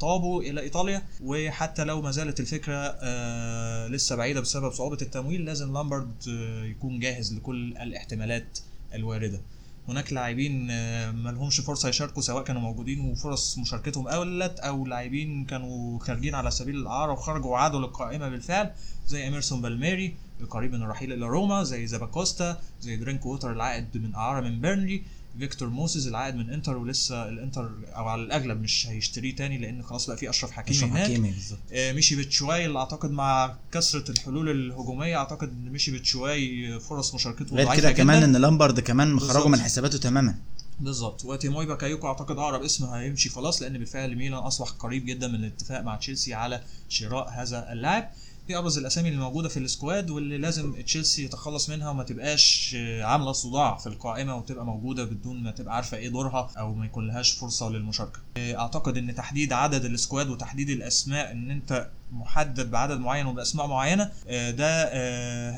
استقطابه 0.00 0.40
إلى 0.40 0.60
إيطاليا 0.60 1.02
وحتى 1.22 1.84
لو 1.84 2.02
ما 2.02 2.10
زالت 2.10 2.40
الفكرة 2.40 2.76
آه 3.02 3.88
لسه 3.88 4.16
بعيدة 4.16 4.40
بسبب 4.40 4.72
صعوبة 4.72 4.98
التمويل 5.02 5.44
لازم 5.44 5.72
لامبرد 5.72 6.12
آه 6.28 6.64
يكون 6.64 6.98
جاهز 6.98 7.34
لكل 7.34 7.76
الاحتمالات 7.76 8.58
الواردة. 8.94 9.40
هناك 9.88 10.12
لاعبين 10.12 10.68
آه 10.70 11.10
ما 11.10 11.30
لهمش 11.30 11.60
فرصة 11.60 11.88
يشاركوا 11.88 12.22
سواء 12.22 12.44
كانوا 12.44 12.62
موجودين 12.62 13.00
وفرص 13.00 13.58
مشاركتهم 13.58 14.08
قلت 14.08 14.58
أو 14.60 14.86
لاعبين 14.86 15.44
كانوا 15.44 15.98
خارجين 15.98 16.34
على 16.34 16.50
سبيل 16.50 16.76
الإعارة 16.76 17.12
وخرجوا 17.12 17.50
وعادوا 17.50 17.80
للقائمة 17.80 18.28
بالفعل 18.28 18.70
زي 19.06 19.28
اميرسون 19.28 19.62
بالميري 19.62 20.14
القريب 20.40 20.72
من 20.72 20.82
الرحيل 20.82 21.12
إلى 21.12 21.26
روما 21.26 21.62
زي 21.62 21.86
زاباكوستا 21.86 22.60
زي 22.80 22.96
درينك 22.96 23.26
ووتر 23.26 23.52
العائد 23.52 23.96
من 23.96 24.14
إعارة 24.14 24.40
من 24.40 24.60
بيرنلي. 24.60 25.02
فيكتور 25.40 25.68
موسيز 25.68 26.06
العائد 26.06 26.34
من 26.34 26.50
انتر 26.50 26.76
ولسه 26.76 27.28
الانتر 27.28 27.70
أو 27.96 28.08
على 28.08 28.22
الأغلب 28.22 28.62
مش 28.62 28.86
هيشتريه 28.86 29.36
تاني 29.36 29.58
لأن 29.58 29.82
خلاص 29.82 30.06
بقى 30.06 30.16
في 30.16 30.30
أشرف 30.30 30.50
حكيمي 30.50 30.78
أشرف 30.78 30.90
حكيمي 30.96 31.30
بالظبط. 31.30 31.58
آه، 31.72 31.92
ميشي 31.92 32.16
باتشواي 32.16 32.66
اللي 32.66 32.78
أعتقد 32.78 33.10
مع 33.10 33.54
كثرة 33.72 34.10
الحلول 34.10 34.50
الهجومية 34.50 35.16
أعتقد 35.16 35.48
إن 35.48 35.72
ميشي 35.72 35.90
باتشواي 35.98 36.78
فرص 36.80 37.14
مشاركته 37.14 37.56
غير 37.56 37.66
ضعيفة 37.66 37.82
كده 37.82 37.92
كمان 37.92 38.22
إن 38.22 38.36
لامبرد 38.36 38.80
كمان 38.80 39.12
مخرجه. 39.12 39.48
من 39.48 39.60
حساباته 39.60 39.98
تماما. 39.98 40.34
بالظبط. 40.80 41.24
وتيموي 41.24 41.66
باكايوكو 41.66 42.06
أعتقد 42.06 42.38
أقرب 42.38 42.62
اسم 42.62 42.84
هيمشي 42.84 43.28
خلاص 43.28 43.62
لأن 43.62 43.72
بالفعل 43.78 44.16
ميلان 44.16 44.38
أصبح 44.38 44.68
قريب 44.70 45.06
جدا 45.06 45.28
من 45.28 45.34
الاتفاق 45.34 45.80
مع 45.80 45.96
تشيلسي 45.96 46.34
على 46.34 46.62
شراء 46.88 47.28
هذا 47.30 47.72
اللاعب. 47.72 48.10
دي 48.50 48.58
أبرز 48.58 48.78
الأسامي 48.78 49.08
اللي 49.08 49.20
موجودة 49.20 49.48
في 49.48 49.56
ال 49.56 49.65
squad 49.65 50.10
واللي 50.10 50.38
لازم 50.38 50.82
تشيلسي 50.82 51.24
يتخلص 51.24 51.70
منها 51.70 51.90
وما 51.90 52.02
تبقاش 52.04 52.74
آه، 52.78 53.04
عاملة 53.04 53.32
صداع 53.32 53.76
في 53.76 53.86
القائمة 53.86 54.36
وتبقى 54.36 54.64
موجودة 54.64 55.04
بدون 55.04 55.42
ما 55.42 55.50
تبقى 55.50 55.74
عارفة 55.76 55.96
إيه 55.96 56.08
دورها 56.08 56.50
أو 56.58 56.74
ما 56.74 56.86
يكون 56.86 57.06
لهاش 57.06 57.30
فرصة 57.32 57.68
للمشاركة. 57.70 58.18
آه، 58.36 58.56
أعتقد 58.58 58.96
إن 58.96 59.14
تحديد 59.14 59.52
عدد 59.52 59.84
ال 59.84 59.91
squad 59.91 60.28
وتحديد 60.30 60.70
الأسماء 60.70 61.32
إن 61.32 61.50
أنت 61.50 61.90
محدد 62.12 62.70
بعدد 62.70 63.00
معين 63.00 63.26
وبأسماء 63.26 63.66
معينة 63.66 64.10
آه، 64.28 64.50
ده 64.50 64.88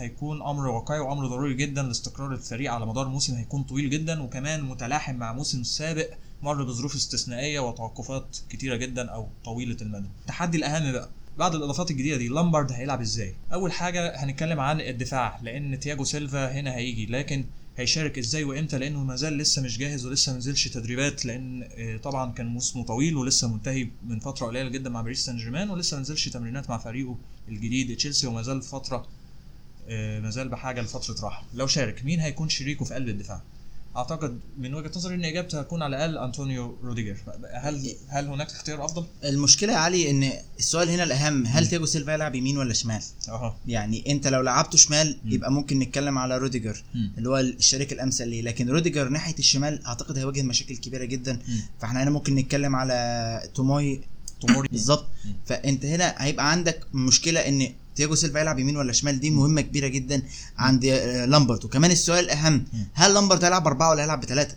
هيكون 0.00 0.42
أمر 0.42 0.66
واقعي 0.66 0.99
وأمر 0.99 1.26
ضروري 1.26 1.54
جدا. 1.54 1.82
لاستقرار 1.82 2.32
الفريق 2.32 2.72
على 2.72 2.87
مدار 2.87 3.08
موسم 3.08 3.34
هيكون 3.34 3.62
طويل 3.62 3.90
جدا 3.90 4.22
وكمان 4.22 4.62
متلاحم 4.62 5.14
مع 5.14 5.32
موسم 5.32 5.62
سابق 5.62 6.08
مر 6.42 6.62
بظروف 6.64 6.94
استثنائية 6.94 7.61
وتوقفات 7.61 8.37
كتيرة 8.50 8.76
جدا 8.76 9.11
أو 9.11 9.28
طويلة 9.44 9.76
المدى. 9.82 10.06
التحدي 10.20 10.58
الأهم 10.58 10.92
بقى 10.92 11.08
بعد 11.39 11.55
الإضافات 11.55 11.91
الجديدة 11.91 12.17
دي 12.17 12.29
لامبارد 12.29 12.73
هيلعب 12.73 13.01
إزاي؟ 13.01 13.35
أول 13.53 13.73
حاجة 13.73 14.17
هنتكلم 14.17 14.61
عن 14.61 14.81
الدفاع 14.81 15.41
لأن 15.43 15.81
تياجو 15.81 16.05
سيلفا 16.05 16.53
هنا 16.53 16.75
هيجي 16.77 17.07
لكن 17.07 17.45
هيشارك 17.77 18.19
إزاي 18.19 18.45
وإمتى؟ 18.45 18.79
لأنه 18.79 19.05
ما 19.05 19.17
زال 19.17 19.39
لسه 19.39 19.62
مش 19.62 19.79
جاهز 19.79 20.07
ولسه 20.07 20.33
ما 20.33 20.39
نزلش 20.39 20.69
تدريبات 20.69 21.25
لأن 21.27 21.62
آه، 21.62 21.97
طبعا 21.97 22.33
كان 22.33 22.47
موسمه 22.47 22.85
طويل 22.85 23.17
ولسه 23.17 23.49
منتهي 23.53 23.89
من 24.07 24.19
فترة 24.19 24.47
قليلة 24.47 24.69
جدا 24.69 24.91
مع 24.91 25.01
باريس 25.03 25.25
سان 25.25 25.37
جيرمان 25.37 25.71
ولسه 25.71 25.95
ما 25.97 26.01
نزلش 26.01 26.29
تمرينات 26.29 26.71
مع 26.71 26.79
فريقه 26.79 27.17
الجديد 27.49 27.97
تشيلسي 27.97 28.27
وما 28.27 28.43
زال 28.43 28.62
فترة 28.62 29.07
آه، 29.89 30.21
ما 30.21 30.31
زال 30.31 30.49
بحاجة 30.49 30.81
لفترة 30.81 31.25
راحة. 31.25 31.45
لو 31.55 31.67
شارك 31.67 32.05
مين 32.05 32.21
هيكون 32.21 32.49
شريكه 32.49 32.85
في 32.85 32.95
قلب 32.95 33.09
الدفاع؟ 33.09 33.43
أعتقد 33.96 34.40
من 34.58 34.75
وجهة 34.75 34.90
نظري 34.96 35.14
إن 35.14 35.25
اجابتها 35.25 35.61
هتكون 35.61 35.82
على 35.82 35.96
الأقل 35.96 36.18
أنطونيو 36.25 36.76
روديجر 36.82 37.16
هل 37.54 37.94
هل 38.08 38.26
هناك 38.26 38.46
اختيار 38.50 38.84
أفضل 38.84 39.06
المشكلة 39.25 39.72
يا 39.72 39.78
علي 39.78 40.11
إن 40.11 40.32
السؤال 40.58 40.90
هنا 40.90 41.02
الأهم 41.02 41.46
هل 41.46 41.66
تياجو 41.68 41.87
سيلفا 41.87 42.12
يلعب 42.12 42.34
يمين 42.34 42.58
ولا 42.58 42.72
شمال 42.72 43.02
أها 43.28 43.56
يعني 43.66 44.12
أنت 44.12 44.26
لو 44.28 44.40
لعبته 44.40 44.78
شمال 44.78 45.16
مم. 45.25 45.32
يبقى 45.32 45.52
ممكن 45.52 45.78
نتكلم 45.78 46.18
على 46.18 46.38
روديجر 46.38 46.82
مم. 46.94 47.12
اللي 47.18 47.28
هو 47.28 47.38
الشريك 47.38 47.92
الأمثل 47.92 48.28
ليه 48.28 48.42
لكن 48.42 48.70
روديجر 48.70 49.08
ناحية 49.08 49.38
الشمال 49.38 49.87
أعتقد 49.87 50.18
هيواجه 50.18 50.42
مشاكل 50.42 50.76
كبيرة 50.76 51.04
جدا 51.04 51.32
مم. 51.49 51.61
فإحنا 51.80 52.02
هنا 52.02 52.11
ممكن 52.11 52.34
نتكلم 52.34 52.76
على 52.76 53.49
توموري 53.54 54.00
توموري 54.40 54.68
بالظبط. 54.68 55.06
فأنت 55.46 55.84
هنا 55.84 56.14
هيبقى 56.18 56.50
عندك 56.50 56.87
مشكلة 56.94 57.40
إن 57.40 57.72
تياجو 57.96 58.14
سيلفا 58.14 58.38
يلعب 58.38 58.58
يمين 58.58 58.76
ولا 58.76 58.92
شمال 58.92 59.20
دي 59.20 59.30
مهمة 59.30 59.61
كبيرة 59.61 59.87
جدا 59.88 60.22
عند 60.58 60.84
آه، 60.84 61.25
لامبرد 61.25 61.64
وكمان 61.64 61.90
السؤال 61.90 62.25
الاهم. 62.25 62.64
هل 62.94 63.14
لامبرد 63.14 63.45
هيلعب 63.44 63.66
أربعة 63.66 63.90
ولا 63.90 64.02
هيلعب 64.02 64.20
بثلاثه. 64.20 64.56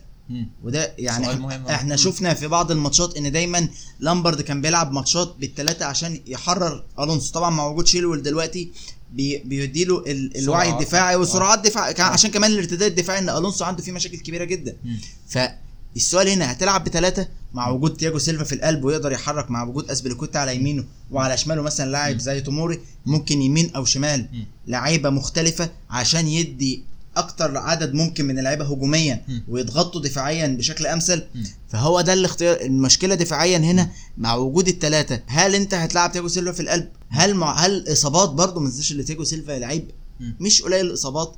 وده 0.64 0.92
يعني 0.98 1.26
مهم. 1.40 1.66
إحنا 1.68 1.90
مم. 1.90 1.96
شفنا 1.96 2.34
في 2.34 2.46
بعض 2.48 2.70
الماتشات 2.70 3.16
إن 3.16 3.32
دايما 3.32 3.68
لامبرد 4.00 4.40
كان 4.40 4.60
بيلعب 4.60 4.92
ماتشات 4.92 5.34
بالثلاثه 5.40 5.84
عشان 5.84 6.20
يحرر 6.26 6.84
ألونسو 7.00 7.32
طبعا 7.32 7.50
مع 7.50 7.66
وجود 7.66 7.86
تشيلويل 7.86 8.22
دلوقتي 8.22 8.70
بي 9.12 9.38
بيديله 9.38 9.98
ال- 10.06 10.36
الوعي. 10.38 10.70
الدفاعي 10.70 11.16
والسرعات 11.16 11.58
آه. 11.58 11.62
دفاع 11.62 11.92
كان 11.92 12.06
عشان 12.06 12.30
كمان 12.30 12.50
الارتداد 12.50 12.90
الدفاعي 12.90 13.18
إن 13.18 13.28
ألونسو 13.28 13.64
عنده 13.64 13.82
فيه 13.82 13.92
مشاكل 13.92 14.16
كبيرة 14.18 14.44
جدا 14.44 14.76
مم. 14.84 14.98
فالسؤال 15.28 16.28
هنا 16.28 16.52
هتلعب 16.52 16.84
بثلاثه 16.84 17.28
مع 17.56 17.68
وجود 17.68 17.96
تياجو 17.96 18.18
سيلفا 18.18 18.44
في 18.44 18.54
القلب 18.54 18.84
ويقدر 18.84 19.12
يحرك 19.12 19.50
مع 19.50 19.64
وجود 19.64 19.90
أزبليكويتا 19.90 20.38
على 20.38 20.56
يمينه 20.56 20.84
وعلى 21.10 21.36
شماله 21.36 21.62
مثلا 21.62 21.90
لاعب. 21.90 22.18
زي 22.18 22.40
توموري 22.40 22.80
ممكن 23.06 23.42
يمين 23.42 23.70
أو 23.76 23.84
شمال. 23.84 24.28
لعيبة 24.66 25.10
مختلفة 25.10 25.70
عشان 25.90 26.28
يدي 26.28 26.82
أكتر 27.16 27.56
عدد 27.56 27.94
ممكن 27.94 28.24
من 28.24 28.38
اللعيبة 28.38 28.64
هجوميا. 28.64 29.24
ويضغطوا 29.48 30.00
دفاعيا 30.00 30.46
بشكل 30.46 30.86
أمثل. 30.86 31.22
فهو 31.68 32.00
ده 32.00 32.12
الاختيار 32.12 32.60
المشكلة 32.60 33.14
دفاعيا 33.14 33.58
هنا 33.58 33.90
مع 34.18 34.34
وجود 34.34 34.68
الثلاثه 34.68 35.20
هل 35.26 35.54
أنت 35.54 35.74
هتلعب 35.74 36.12
تياجو 36.12 36.28
سيلفا 36.28 36.52
في 36.52 36.60
القلب 36.62 36.88
هل 37.08 37.34
مع 37.34 37.66
هل 37.66 37.92
إصابات 37.92 38.28
برضه 38.28 38.60
ما 38.60 38.70
تنساش 38.70 38.92
ان 38.92 39.04
تياجو 39.04 39.24
سيلفا 39.24 39.52
لعيب. 39.52 39.90
مش 40.40 40.62
قليل 40.62 40.86
الإصابات. 40.86 41.36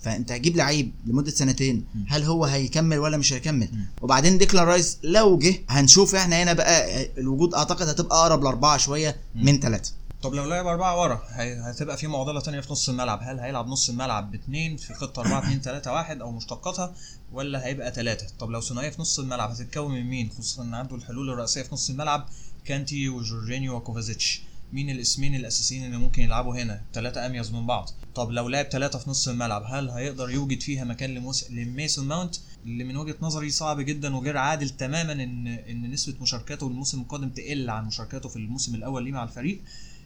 فأنت 0.00 0.32
هتجيب 0.32 0.56
لعيب 0.56 0.92
لمدة 1.06 1.30
سنتين. 1.30 1.84
هل 2.08 2.22
هو 2.22 2.44
هيكمل 2.44 2.98
ولا 2.98 3.16
مش 3.16 3.32
هيكمل. 3.32 3.68
وبعدين 4.02 4.38
ديكلان 4.38 4.64
رايس 4.64 4.98
لو 5.02 5.38
جه 5.38 5.54
هنشوف 5.68 6.14
إحنا 6.14 6.42
هنا 6.42 6.52
بقى 6.52 7.06
الوجود 7.18 7.54
أعتقد 7.54 7.88
هتبقى 7.88 8.16
أقرب 8.20 8.44
لأربعة 8.44 8.76
شوية. 8.76 9.16
من 9.34 9.60
ثلاثة 9.60 9.92
طب 10.22 10.34
لو 10.34 10.44
لعب 10.44 10.66
أربعة 10.66 11.00
ورا 11.00 11.22
هتبقى 11.70 11.96
في 11.96 12.06
معضلة 12.06 12.40
تانية 12.40 12.60
في 12.60 12.72
نص 12.72 12.88
الملعب. 12.88 13.20
هل 13.22 13.40
هيلعب 13.40 13.66
نص 13.68 13.88
الملعب 13.88 14.30
باتنين 14.30 14.76
في 14.76 14.94
خطة 14.94 15.20
4 15.20 15.38
2 15.42 15.60
3 15.60 15.92
1 15.92 16.20
أو 16.20 16.32
مشتقاتها 16.32 16.94
ولا 17.32 17.66
هيبقى 17.66 17.92
ثلاثة 17.92 18.26
طب 18.38 18.50
لو 18.50 18.60
ثنائية 18.60 18.90
في 18.90 19.00
نص 19.00 19.18
الملعب 19.18 19.50
هتتكون 19.50 19.94
من 19.94 20.04
مين؟ 20.10 20.30
خصوصا 20.30 20.62
إن 20.62 20.74
عنده 20.74 20.96
الحلول 20.96 21.30
الرئيسية 21.30 21.62
في 21.62 21.68
نص 21.74 21.90
الملعب 21.90 22.28
كانتي 22.64 23.08
وجورجينيو 23.08 23.76
وكوفازيتش. 23.76 24.42
مين 24.72 24.90
الاسمين 24.90 25.34
الأساسيين 25.34 25.84
اللي 25.86 25.96
ممكن 25.98 26.22
يلعبوا 26.22 26.54
هنا؟ 26.62 26.80
ثلاثة 26.94 27.26
اميز 27.26 27.50
من 27.50 27.66
بعض. 27.66 27.90
طب 28.16 28.30
لو 28.30 28.48
لعب 28.48 28.64
ثلاثة 28.64 28.98
في 28.98 29.10
نص 29.10 29.28
الملعب 29.28 29.62
هل 29.66 29.90
هيقدر 29.90 30.30
يوجد 30.30 30.60
فيها 30.60 30.84
مكان 30.84 31.14
لموس... 31.14 31.50
لميسون 31.50 32.06
ماونت؟ 32.08 32.36
اللي 32.64 32.84
من 32.84 32.96
وجهة 32.96 33.16
نظري 33.20 33.50
صعب 33.50 33.80
جدا 33.80 34.16
وغير 34.16 34.36
عادل 34.36 34.68
تماما 34.70 35.12
ان 35.12 35.46
إن 35.46 35.90
نسبة 35.90 36.14
مشاركاته 36.22 36.66
الموسم 36.66 37.00
القادم 37.00 37.28
تقل 37.28 37.70
عن 37.70 37.86
مشاركاته 37.86 38.28
في 38.28 38.36
الموسم 38.36 38.74
الأول 38.74 39.04
ليه 39.04 39.12
مع 39.12 39.24
الفريق 39.24 39.60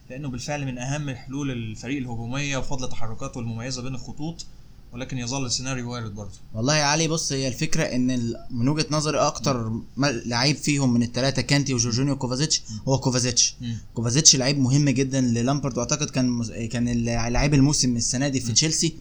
لأنه 0.09 0.29
بالفعل 0.29 0.65
من 0.65 0.77
أهم 0.77 1.15
حلول 1.15 1.51
الفريق 1.51 1.97
الهجومية 1.97 2.57
وفضل 2.57 2.89
تحركاته 2.89 3.39
المميزة 3.39 3.81
بين 3.81 3.95
الخطوط 3.95 4.45
ولكن 4.93 5.17
يظل 5.17 5.45
السيناريو 5.45 5.91
وارد 5.91 6.15
برضه. 6.15 6.31
والله 6.53 6.75
يا 6.75 6.83
علي 6.83 7.07
بص 7.07 7.31
هي 7.31 7.47
الفكرة 7.47 7.83
إن 7.83 8.35
من 8.51 8.67
وجهة 8.67 8.85
نظري 8.91 9.17
أكتر 9.17 9.71
لعيب 9.97 10.55
فيهم 10.55 10.93
من 10.93 11.03
الثلاثه 11.03 11.41
كانتي 11.41 11.73
وجورجينيو 11.73 12.13
وكوفازيتش 12.13 12.61
هو 12.87 12.99
كوفازيتش. 12.99 13.55
كوفازيتش 13.93 14.35
لعيب 14.35 14.59
مهم 14.59 14.89
جدا 14.89 15.21
للامبرد 15.21 15.77
وأعتقد 15.77 16.09
كان 16.09 16.43
كان 16.67 17.05
لعيب 17.05 17.53
الموسم 17.53 17.95
السنة 17.95 18.27
دي 18.27 18.39
في 18.39 18.51
تشيلسي. 18.51 18.95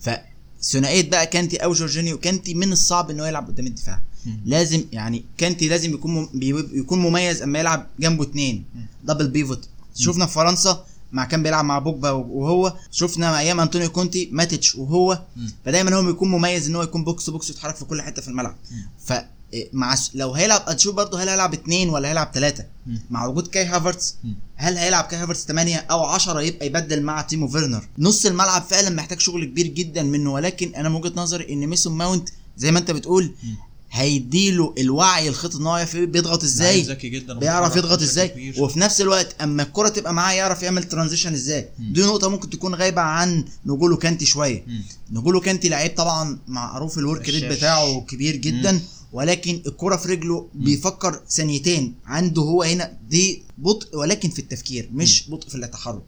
فثنائيه 0.00 1.10
بقى 1.10 1.26
كانتي 1.26 1.56
أو 1.56 1.72
جورجينيو 1.72 2.18
كانتي 2.18 2.54
من 2.54 2.72
الصعب 2.72 3.10
إن 3.10 3.20
هو 3.20 3.26
يلعب 3.26 3.46
قدام 3.46 3.66
الدفاع. 3.66 4.02
لازم 4.44 4.84
يعني 4.92 5.24
كانتي 5.38 5.68
لازم 5.68 5.94
يكون 5.94 6.28
يكون 6.72 6.98
مميز 6.98 7.42
أما 7.42 7.58
يلعب 7.58 7.86
جنبه 8.00 8.22
اتنين. 8.24 8.64
مم. 8.74 8.86
double 9.04 9.28
pivot 9.28 9.68
شفنا 9.94 10.26
في 10.26 10.32
فرنسا 10.32 10.86
مع 11.14 11.24
كان 11.24 11.42
بيلعب 11.42 11.64
مع 11.64 11.78
بوجبا 11.78 12.10
وهو 12.10 12.74
شفنا 12.90 13.38
أيام 13.38 13.60
أنطونيو 13.60 13.90
كونتي 13.90 14.28
ماتيتش 14.32 14.74
وهو. 14.74 15.22
فدايما 15.64 15.96
هو 15.96 16.02
بيكون 16.02 16.30
مميز 16.30 16.68
إن 16.68 16.76
هو 16.76 16.82
يكون 16.82 17.04
box 17.04 17.30
box 17.30 17.50
يتحرك 17.50 17.76
في 17.76 17.84
كل 17.84 18.02
حتة 18.02 18.22
في 18.22 18.28
الملعب. 18.28 18.56
ف 19.04 19.12
إيه، 19.52 19.68
مع 19.72 19.96
لو 20.14 20.32
هيلعب 20.32 20.62
هتشوف 20.66 20.94
برضه 20.94 21.22
هل 21.22 21.28
هيلعب 21.28 21.52
اتنين 21.54 21.88
ولا 21.88 22.08
هيلعب 22.08 22.30
ثلاثة. 22.34 22.64
مع 23.10 23.26
وجود 23.26 23.46
كاي 23.46 23.64
هافرتس. 23.64 24.16
هل 24.56 24.76
هيلعب 24.78 25.04
كاي 25.04 25.18
هافرتس 25.20 25.44
8 25.46 25.76
أو 25.76 26.04
10 26.04 26.40
يبقى 26.40 26.66
يبدل 26.66 27.02
مع 27.02 27.22
تيمو 27.22 27.48
فيرنر 27.48 27.88
نص 27.98 28.26
الملعب 28.26 28.62
فعلا 28.62 28.90
محتاج 28.90 29.20
شغل 29.20 29.44
كبير 29.44 29.66
جدا 29.66 30.02
منه 30.02 30.32
ولكن 30.32 30.74
أنا 30.74 30.88
من 30.88 30.94
وجهة 30.94 31.12
نظري 31.16 31.52
إن 31.52 31.66
ميسون 31.66 31.92
ماونت 31.96 32.28
زي 32.56 32.70
ما 32.70 32.78
أنت 32.78 32.90
بتقول. 32.90 33.34
هيديله 33.94 34.74
الوعي 34.78 35.28
الخططي 35.28 35.56
إن 35.56 35.66
هو 35.66 35.86
بيضغط 35.94 36.42
إزاي 36.44 36.82
ذكي 36.82 37.08
جدا 37.08 37.38
بيعرف 37.38 37.76
يضغط 37.76 38.02
إزاي 38.02 38.28
كبير. 38.28 38.62
وفي 38.62 38.78
نفس 38.80 39.00
الوقت 39.00 39.36
أما 39.42 39.62
الكرة 39.62 39.88
تبقى 39.88 40.14
معاه 40.14 40.32
يعرف 40.32 40.62
يعمل 40.62 40.84
transition 40.84 41.32
إزاي 41.32 41.68
مم. 41.78 41.92
دي 41.92 42.02
نقطة 42.02 42.28
ممكن 42.28 42.50
تكون 42.50 42.74
غايبة 42.74 43.00
عن 43.00 43.44
نجولو 43.66 43.96
كانتي 43.96 44.26
شوية 44.26 44.64
مم. 44.66 44.82
نجولو 45.12 45.40
كانتي 45.40 45.68
لعيب 45.68 45.94
طبعا 45.96 46.38
معروف 46.48 46.98
ال 46.98 47.04
work 47.04 47.28
rate. 47.28 47.44
بتاعه 47.44 48.00
كبير 48.00 48.36
جدا 48.36 48.80
ولكن 49.12 49.62
الكرة 49.66 49.96
في 49.96 50.08
رجله 50.08 50.48
بيفكر 50.54 51.20
ثانيتين 51.30 51.94
عنده 52.06 52.42
هو 52.42 52.62
هنا 52.62 52.92
دي 53.10 53.42
بطء 53.58 53.96
ولكن 53.98 54.30
في 54.30 54.38
التفكير 54.38 54.88
مش 54.92 55.24
بطء 55.30 55.48
في 55.48 55.54
التحرك 55.54 56.02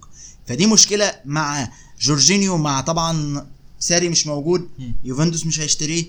فدي 0.47 0.67
مشكلة 0.67 1.13
مع 1.25 1.69
جورجينيو 2.01 2.57
مع 2.57 2.81
طبعا 2.81 3.47
ساري 3.81 4.09
مش 4.09 4.27
موجود. 4.27 4.69
يوفنتوس 5.05 5.47
مش 5.47 5.61
هيشتريه. 5.61 6.05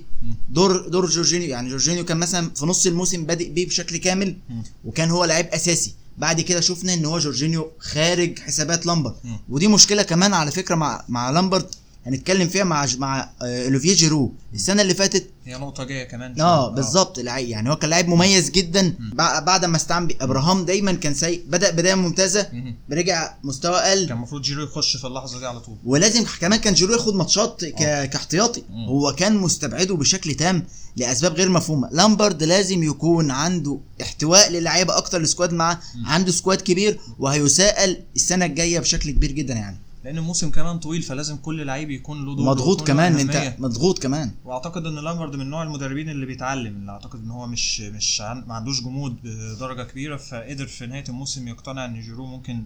دور 0.49 0.87
دور 0.87 1.05
جورجينيو 1.05 1.49
يعني 1.49 1.69
جورجينيو 1.69 2.05
كان 2.05 2.17
مثلا 2.17 2.49
في 2.55 2.65
نص 2.65 2.85
الموسم 2.85 3.25
بادئ 3.25 3.49
بيه 3.49 3.67
بشكل 3.67 3.97
كامل. 3.97 4.35
وكان 4.85 5.09
هو 5.11 5.25
لعيب 5.25 5.45
أساسي 5.45 5.93
بعد 6.17 6.41
كده 6.41 6.61
شفنا 6.61 6.93
إن 6.93 7.05
هو 7.05 7.19
جورجينيو 7.19 7.71
خارج 7.79 8.39
حسابات 8.39 8.85
لامبرد. 8.85 9.15
ودي 9.49 9.67
مشكلة 9.67 10.03
كمان 10.03 10.33
على 10.33 10.51
فكرة 10.51 10.75
مع 10.75 11.05
مع 11.09 11.29
لامبرد 11.29 11.67
هنتكلم 12.07 12.47
فيها 12.47 12.63
مع 12.63 12.87
مع 12.97 13.29
آه، 13.41 13.65
اوليفيه 13.65 13.95
جيرو 13.95 14.33
السنة 14.53 14.81
اللي 14.81 14.93
فاتت 14.93 15.29
هي 15.45 15.57
نقطة 15.57 15.83
جاية 15.83 16.03
كمان 16.03 16.41
آه 16.41 16.65
شوية. 16.65 16.75
بالظبط. 16.75 17.17
يعني 17.17 17.69
هو 17.69 17.75
كان 17.75 17.89
لعيب 17.89 18.07
مميز 18.07 18.49
جدا. 18.49 18.95
بع- 19.11 19.39
بعد 19.39 19.65
ما 19.65 19.75
استعان 19.77 20.07
بإبراهام 20.21 20.65
دايما 20.65 20.93
كان 20.93 21.13
سيء. 21.13 21.43
بدأ 21.47 21.71
بداية 21.71 21.95
ممتازة. 21.95 22.47
مم. 22.53 22.75
رجع 22.91 23.33
مستوى 23.43 23.75
أقل. 23.75 24.07
كان 24.07 24.17
المفروض 24.17 24.41
جيرو 24.41 24.63
يخش 24.63 24.97
في 24.97 25.07
اللحظة 25.07 25.39
دي 25.39 25.45
على 25.45 25.59
طول. 25.59 25.75
ولازم 25.85 26.25
كمان 26.41 26.59
كان 26.59 26.73
جيرو 26.73 26.93
ياخد 26.93 27.15
ماتشات 27.15 27.65
ك... 27.65 27.75
كاحتياطي. 28.09 28.63
هو 28.87 29.13
كان 29.17 29.37
مستبعده 29.37 29.95
بشكل 29.95 30.33
تام 30.35 30.63
لأسباب 30.95 31.33
غير 31.33 31.49
مفهومة. 31.49 31.89
لامبرد 31.91 32.43
لازم 32.43 32.83
يكون 32.83 33.31
عنده 33.31 33.77
احتواء 34.01 34.51
للعيبة 34.51 34.97
أكتر 34.97 35.21
ال 35.21 35.26
squad 35.26 35.53
معاه 35.53 35.79
عنده 36.05 36.31
squad 36.31 36.61
كبير 36.61 36.99
وهيسائل 37.19 37.97
السنة 38.15 38.45
الجاية 38.45 38.79
بشكل 38.79 39.11
كبير 39.11 39.31
جدا 39.31 39.53
يعني. 39.53 39.77
لأن 40.07 40.17
الموسم 40.17 40.51
كمان 40.51 40.79
طويل 40.79 41.01
فلازم 41.01 41.37
كل 41.37 41.65
لعيب 41.65 41.91
يكون 41.91 42.25
له 42.25 42.35
دور 42.35 42.45
مضغوط 42.45 42.87
كمان. 42.87 43.19
انت 43.19 43.55
مضغوط 43.59 43.99
كمان. 43.99 44.31
وأعتقد 44.45 44.85
إن 44.85 44.95
لامبرد 44.95 45.35
من 45.35 45.49
نوع 45.49 45.63
المدربين 45.63 46.09
اللي 46.09 46.25
بيتعلم 46.25 46.75
اللي 46.75 46.91
أعتقد 46.91 47.19
إن 47.19 47.31
هو 47.31 47.47
مش 47.47 47.81
مش 47.81 48.21
عن 48.21 48.43
ما 48.47 48.53
عندوش 48.53 48.81
جمود 48.81 49.15
بدرجة 49.23 49.83
كبيرة 49.83 50.17
فقدر 50.17 50.67
في 50.67 50.85
نهاية 50.85 51.03
الموسم 51.09 51.47
يقتنع 51.47 51.85
إن 51.85 52.01
جيرو 52.01 52.25
ممكن 52.25 52.63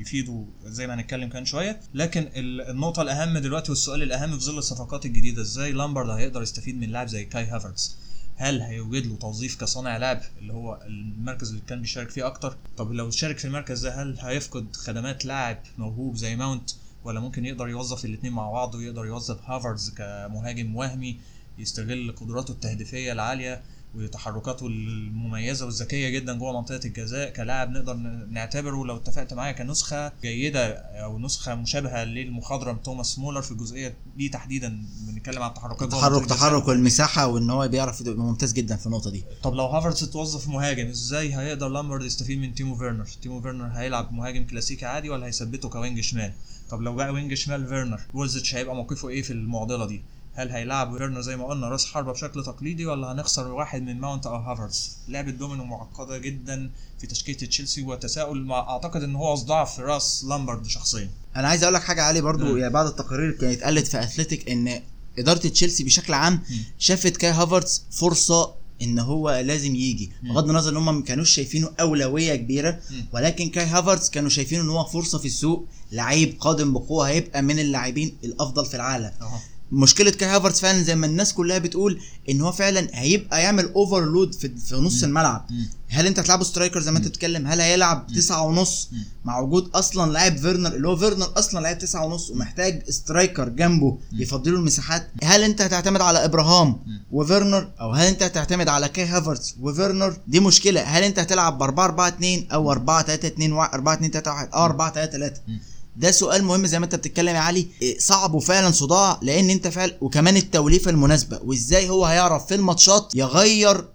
يفيده 0.00 0.44
زي 0.64 0.86
ما 0.86 0.94
هنتكلم 0.94 1.28
كمان 1.28 1.44
شوية. 1.44 1.80
لكن 1.94 2.20
ال- 2.36 2.60
النقطة 2.70 3.02
الأهم 3.02 3.38
دلوقتي 3.38 3.70
والسؤال 3.72 4.02
الأهم 4.02 4.38
في 4.38 4.44
ظل 4.44 4.58
الصفقات 4.58 5.06
الجديدة 5.06 5.42
إزاي 5.42 5.72
لامبرد 5.72 6.10
هيقدر 6.10 6.42
يستفيد 6.42 6.78
من 6.80 6.88
لاعب 6.90 7.06
زي 7.08 7.24
كاي 7.24 7.44
هافرتس؟ 7.46 7.96
هل 8.36 8.60
هيوجد 8.62 9.06
له 9.06 9.16
توظيف 9.16 9.60
كصانع 9.60 9.96
لعب 9.96 10.20
اللي 10.38 10.52
هو 10.52 10.82
المركز 10.86 11.48
اللي 11.50 11.62
كان 11.68 11.80
بيشارك 11.80 12.10
فيه 12.10 12.26
أكتر؟ 12.26 12.56
طب 12.76 12.92
لو 12.92 13.10
شارك 13.10 13.38
في 13.38 13.44
المركز 13.44 13.86
ده 13.86 14.02
هل 14.02 14.18
هيفقد 14.20 14.76
خدمات 14.76 15.24
لاعب 15.24 15.58
موهوب 15.78 16.16
زي 16.16 16.36
ماونت؟ 16.36 16.70
ولا 17.04 17.20
ممكن 17.20 17.46
يقدر 17.46 17.68
يوظف 17.68 18.04
الاثنين 18.04 18.32
مع 18.32 18.50
بعض 18.50 18.74
ويقدر 18.74 19.06
يوظف 19.06 19.50
هافرز 19.50 19.90
كمهاجم 19.90 20.76
وهمي 20.76 21.20
يستغل 21.58 22.14
قدراته 22.16 22.52
التهديفية 22.52 23.12
العالية 23.12 23.62
وتحركاته 23.96 24.66
المميزة 24.66 25.64
والذكية 25.66 26.08
جدا 26.08 26.38
جوه 26.38 26.52
منطقة 26.52 26.80
الجزاء 26.84 27.30
كلاعب 27.30 27.70
نقدر 27.70 27.94
نعتبره 28.30 28.84
لو 28.86 28.96
اتفقت 28.96 29.34
معايا 29.34 29.52
كنسخة 29.52 30.12
جيدة 30.22 30.66
أو 30.76 31.18
نسخة 31.18 31.54
مشابهة 31.54 32.04
للمخضرم 32.04 32.76
توماس 32.76 33.18
مولر 33.18 33.42
في 33.42 33.50
الجزئية 33.52 33.94
دي 34.16 34.28
تحديدا 34.28 34.82
بنتكلم 35.06 35.42
عن 35.42 35.48
التحركات 35.48 35.92
تحرك. 35.92 36.26
تحرك 36.26 36.68
والمساحة 36.68 37.26
وإن 37.26 37.50
هو 37.50 37.68
بيعرف 37.68 38.00
يبقى 38.00 38.14
ممتاز 38.16 38.52
جدا 38.52 38.76
في 38.76 38.86
النقطة 38.86 39.10
دي. 39.10 39.24
طب 39.42 39.54
لو 39.54 39.64
هافرتز 39.66 40.02
اتوظف 40.02 40.48
مهاجم 40.48 40.86
إزاي 40.86 41.34
هيقدر 41.34 41.68
لامبرد 41.68 42.04
يستفيد 42.04 42.38
من 42.38 42.54
تيمو 42.54 42.76
فيرنر؟ 42.76 43.06
تيمو 43.22 43.42
فيرنر 43.42 43.66
هيلعب 43.66 44.12
مهاجم 44.12 44.46
كلاسيكي 44.46 44.86
عادي 44.86 45.10
ولا 45.10 45.26
هيثبته 45.26 45.68
ك 45.68 45.74
wing 45.74 46.00
شمال؟ 46.00 46.32
طب 46.70 46.80
لو 46.80 46.94
بقى 46.94 47.12
wing 47.12 47.34
شمال 47.34 47.66
فيرنر 47.68 48.00
بولزيتش 48.14 48.54
هيبقى 48.54 48.74
موقفه 48.74 49.08
إيه 49.08 49.22
في 49.22 49.32
المعضلة 49.32 49.86
دي؟ 49.86 50.02
هل 50.36 50.50
هيلعب 50.50 50.96
فيرنر 50.98 51.20
زي 51.20 51.36
ما 51.36 51.46
قلنا 51.46 51.68
راس 51.68 51.86
حربة 51.86 52.12
بشكل 52.12 52.44
تقليدي 52.44 52.86
ولا 52.86 53.12
هنخسر 53.12 53.52
واحد 53.52 53.82
من 53.82 54.00
ماونت 54.00 54.26
أو 54.26 54.36
هافرتز 54.36 54.96
لعبة 55.08 55.30
دومينو 55.30 55.64
معقدة 55.64 56.18
جدا 56.18 56.70
في 57.00 57.06
تشكيلة 57.06 57.38
تشيلسي 57.38 57.82
وتساؤل 57.82 58.44
مع 58.44 58.58
أعتقد 58.58 59.02
إن 59.02 59.14
هو 59.16 59.36
في 59.64 59.82
راس 59.82 60.24
لامبرد 60.28 60.66
شخصيا 60.66 61.10
أنا 61.36 61.48
عايز 61.48 61.62
أقول 61.62 61.74
لك 61.74 61.82
حاجة 61.82 62.02
علي 62.02 62.20
برضو. 62.20 62.56
يعني 62.56 62.72
بعض 62.72 62.86
التقارير 62.86 63.30
كانت 63.32 63.62
قالت 63.62 63.86
في 63.86 64.02
Athletic 64.02 64.50
إن 64.50 64.82
إدارة 65.18 65.38
تشيلسي 65.38 65.84
بشكل 65.84 66.12
عام 66.14 66.40
شافت 66.78 67.16
كاي 67.16 67.30
هافرتز 67.30 67.82
فرصة 67.90 68.54
إن 68.82 68.98
هو 68.98 69.30
لازم 69.30 69.74
يجي. 69.74 70.10
بغض 70.22 70.48
النظر 70.48 70.70
إن 70.70 70.76
هم 70.76 70.94
ما 70.96 71.02
كانوش 71.02 71.30
شايفينه 71.30 71.70
أولوية 71.80 72.36
كبيرة. 72.36 72.80
ولكن 73.12 73.48
كاي 73.48 73.64
هافرتز 73.66 74.08
كانوا 74.10 74.28
شايفينه 74.30 74.62
إن 74.62 74.68
هو 74.68 74.84
فرصة 74.84 75.18
في 75.18 75.26
السوق 75.26 75.66
لعيب 75.92 76.36
قادم 76.40 76.72
بقوة 76.72 77.08
هيبقى 77.08 77.42
من 77.42 77.58
اللاعبين 77.58 78.16
الأفضل 78.24 78.66
في 78.66 78.74
العالم 78.76 79.12
اهو 79.22 79.38
مشكلة 79.72 80.10
كاي 80.10 80.28
هافرتز 80.28 80.60
فعلا 80.60 80.82
زي 80.82 80.94
ما 80.96 81.06
الناس 81.06 81.32
كلها 81.34 81.58
بتقول 81.58 82.00
إن 82.30 82.40
هو 82.40 82.52
فعلا 82.52 82.88
هيبقى 82.92 83.42
يعمل 83.42 83.72
overload 83.72 84.34
في, 84.34 84.48
في 84.48 84.74
نص 84.76 84.98
مم. 85.02 85.08
الملعب. 85.08 85.46
مم. 85.50 85.68
هل 85.88 86.06
أنت 86.06 86.18
هتلعبه 86.18 86.44
striker 86.44 86.80
زي 86.80 86.90
ما 86.90 86.98
أنت 86.98 87.08
بتتكلم؟ 87.08 87.46
هل 87.46 87.60
هيلعب 87.60 88.06
تسعة 88.06 88.42
ونص. 88.42 88.90
مع 89.24 89.38
وجود 89.38 89.70
أصلا 89.74 90.12
لاعب 90.12 90.36
فيرنر؟ 90.36 90.74
اللي 90.74 90.88
هو 90.88 90.96
فيرنر 90.96 91.32
أصلا 91.36 91.60
لاعب 91.60 91.78
تسعة 91.78 92.04
ونص 92.06 92.30
ومحتاج 92.30 92.90
striker 92.90 93.48
جنبه 93.48 93.98
يفضله 94.12 94.56
المساحات. 94.56 95.08
هل 95.22 95.42
أنت 95.42 95.60
هتعتمد 95.60 96.00
على 96.00 96.24
إبراهام. 96.24 96.76
وفيرنر؟ 97.12 97.68
أو 97.80 97.90
هل 97.92 98.06
أنت 98.06 98.22
هتعتمد 98.22 98.68
على 98.68 98.88
كاي 98.88 99.04
هافرتز 99.06 99.56
وفيرنر؟ 99.60 100.16
دي 100.28 100.40
مشكلة. 100.40 100.80
هل 100.82 101.02
أنت 101.02 101.18
هتلعب 101.18 101.58
ب 101.58 101.62
4 101.62 101.84
4 101.84 102.08
2 102.08 102.46
أو 102.52 102.72
4 102.72 103.02
3 103.02 103.28
2 103.28 103.52
4 103.52 103.94
2 103.94 104.10
3 104.10 104.30
1 104.30 104.48
أو 104.54 104.64
4 104.64 104.92
3 104.92 105.12
3 105.12 105.40
مم. 105.48 105.58
ده 105.96 106.10
سؤال 106.10 106.44
مهم 106.44 106.66
زي 106.66 106.78
ما 106.78 106.84
انت 106.84 106.94
بتتكلم 106.94 107.34
يا 107.34 107.40
علي. 107.40 107.66
إيه، 107.82 107.98
صعب 107.98 108.34
وفعلا 108.34 108.70
صداع 108.70 109.18
لأن 109.22 109.50
انت 109.50 109.68
فعلا 109.68 109.96
وكمان 110.00 110.36
التوليفة 110.36 110.90
المناسبة. 110.90 111.40
وإزاي 111.44 111.88
هو 111.88 112.04
هيعرف 112.04 112.46
في 112.46 112.54
الماتشات 112.54 113.12
يغير 113.14 113.88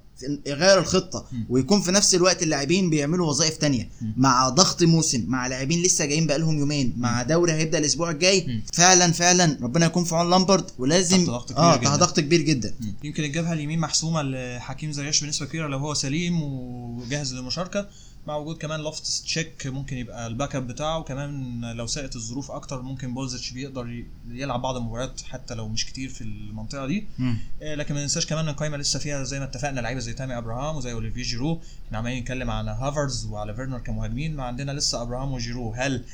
يغير 0.46 0.80
الخطة. 0.80 1.26
ويكون 1.50 1.82
في 1.82 1.92
نفس 1.92 2.16
الوقت 2.16 2.44
اللاعبين 2.44 2.90
بيعملوا 2.90 3.30
وظائف 3.30 3.58
تانية. 3.58 3.90
مع 4.18 4.50
ضغط 4.50 4.84
موسم 4.84 5.26
مع 5.28 5.48
لاعبين 5.48 5.84
لسه 5.84 6.06
جايين 6.06 6.28
بقالهم 6.28 6.60
يومين 6.60 6.94
مع 6.98 7.24
دوري 7.24 7.54
هيبدأ 7.54 7.78
الأسبوع 7.78 8.12
الجاي. 8.12 8.62
فعلا 8.74 9.12
فعلا 9.12 9.58
ربنا 9.62 9.86
يكون 9.86 10.04
في 10.04 10.16
عون 10.16 10.30
لامبرد. 10.30 10.66
ولازم 10.80 11.18
تحت 11.18 11.30
ضغط 11.30 11.52
كبير 11.52 11.64
آه 11.64 11.76
جدا. 11.76 11.90
تحت 11.90 12.00
ضغط 12.00 12.20
كبير 12.20 12.42
جدا. 12.42 12.76
يمكن 13.04 13.24
الجبهة 13.24 13.54
اليمين 13.54 13.80
محسومة 13.80 14.22
لحكيم 14.22 14.92
زياش 14.92 15.24
بنسبة 15.24 15.46
كبيرة 15.46 15.68
لو 15.68 15.78
هو 15.78 15.94
سليم 15.94 16.42
وجاهز 16.44 17.34
للمشاركة. 17.34 17.88
مع 18.28 18.36
وجود 18.36 18.58
كمان 18.58 18.80
لوفتس 18.80 19.24
تشيك 19.24 19.68
ممكن 19.68 19.98
يبقى 19.98 20.28
ال 20.28 20.56
backup 20.56 20.68
بتاعه. 20.68 21.00
وكمان 21.00 21.62
لو 21.72 21.88
ساءت 21.88 22.16
الظروف 22.16 22.52
أكتر 22.52 22.82
ممكن 22.82 23.14
بولزيتش 23.14 23.52
بيقدر 23.52 24.04
يلعب 24.28 24.62
بعض 24.62 24.76
المباريات 24.76 25.22
حتى 25.22 25.54
لو 25.54 25.68
مش 25.68 25.86
كتير 25.86 26.10
في 26.10 26.22
المنطقة 26.22 26.88
دي. 26.88 27.08
مم. 27.20 27.38
آه، 27.62 27.76
لكن 27.76 27.94
ما 27.94 28.02
ننساش 28.02 28.26
كمان 28.26 28.44
إن 28.44 28.50
القايمه 28.50 28.78
لسه 28.78 29.00
فيها 29.00 29.24
زي 29.24 29.40
ما 29.40 29.46
اتفقنا 29.46 29.80
لعيبة 29.80 30.00
زي 30.00 30.14
تامي 30.14 30.38
أبراهام 30.38 30.76
وزي 30.76 30.92
اوليفيه 30.92 31.24
جيرو. 31.24 31.62
إحنا 31.88 31.98
عمالين 31.98 32.22
نتكلم 32.22 32.50
على 32.50 32.72
هافرز 32.72 33.26
وعلى 33.26 33.56
فيرنر 33.56 33.80
كمهاجمين 33.80 34.36
ما 34.36 34.44
عندنا 34.44 34.72
لسه 34.72 35.02
أبراهام 35.02 35.32
وجيرو. 35.32 35.74
هل 35.74 36.06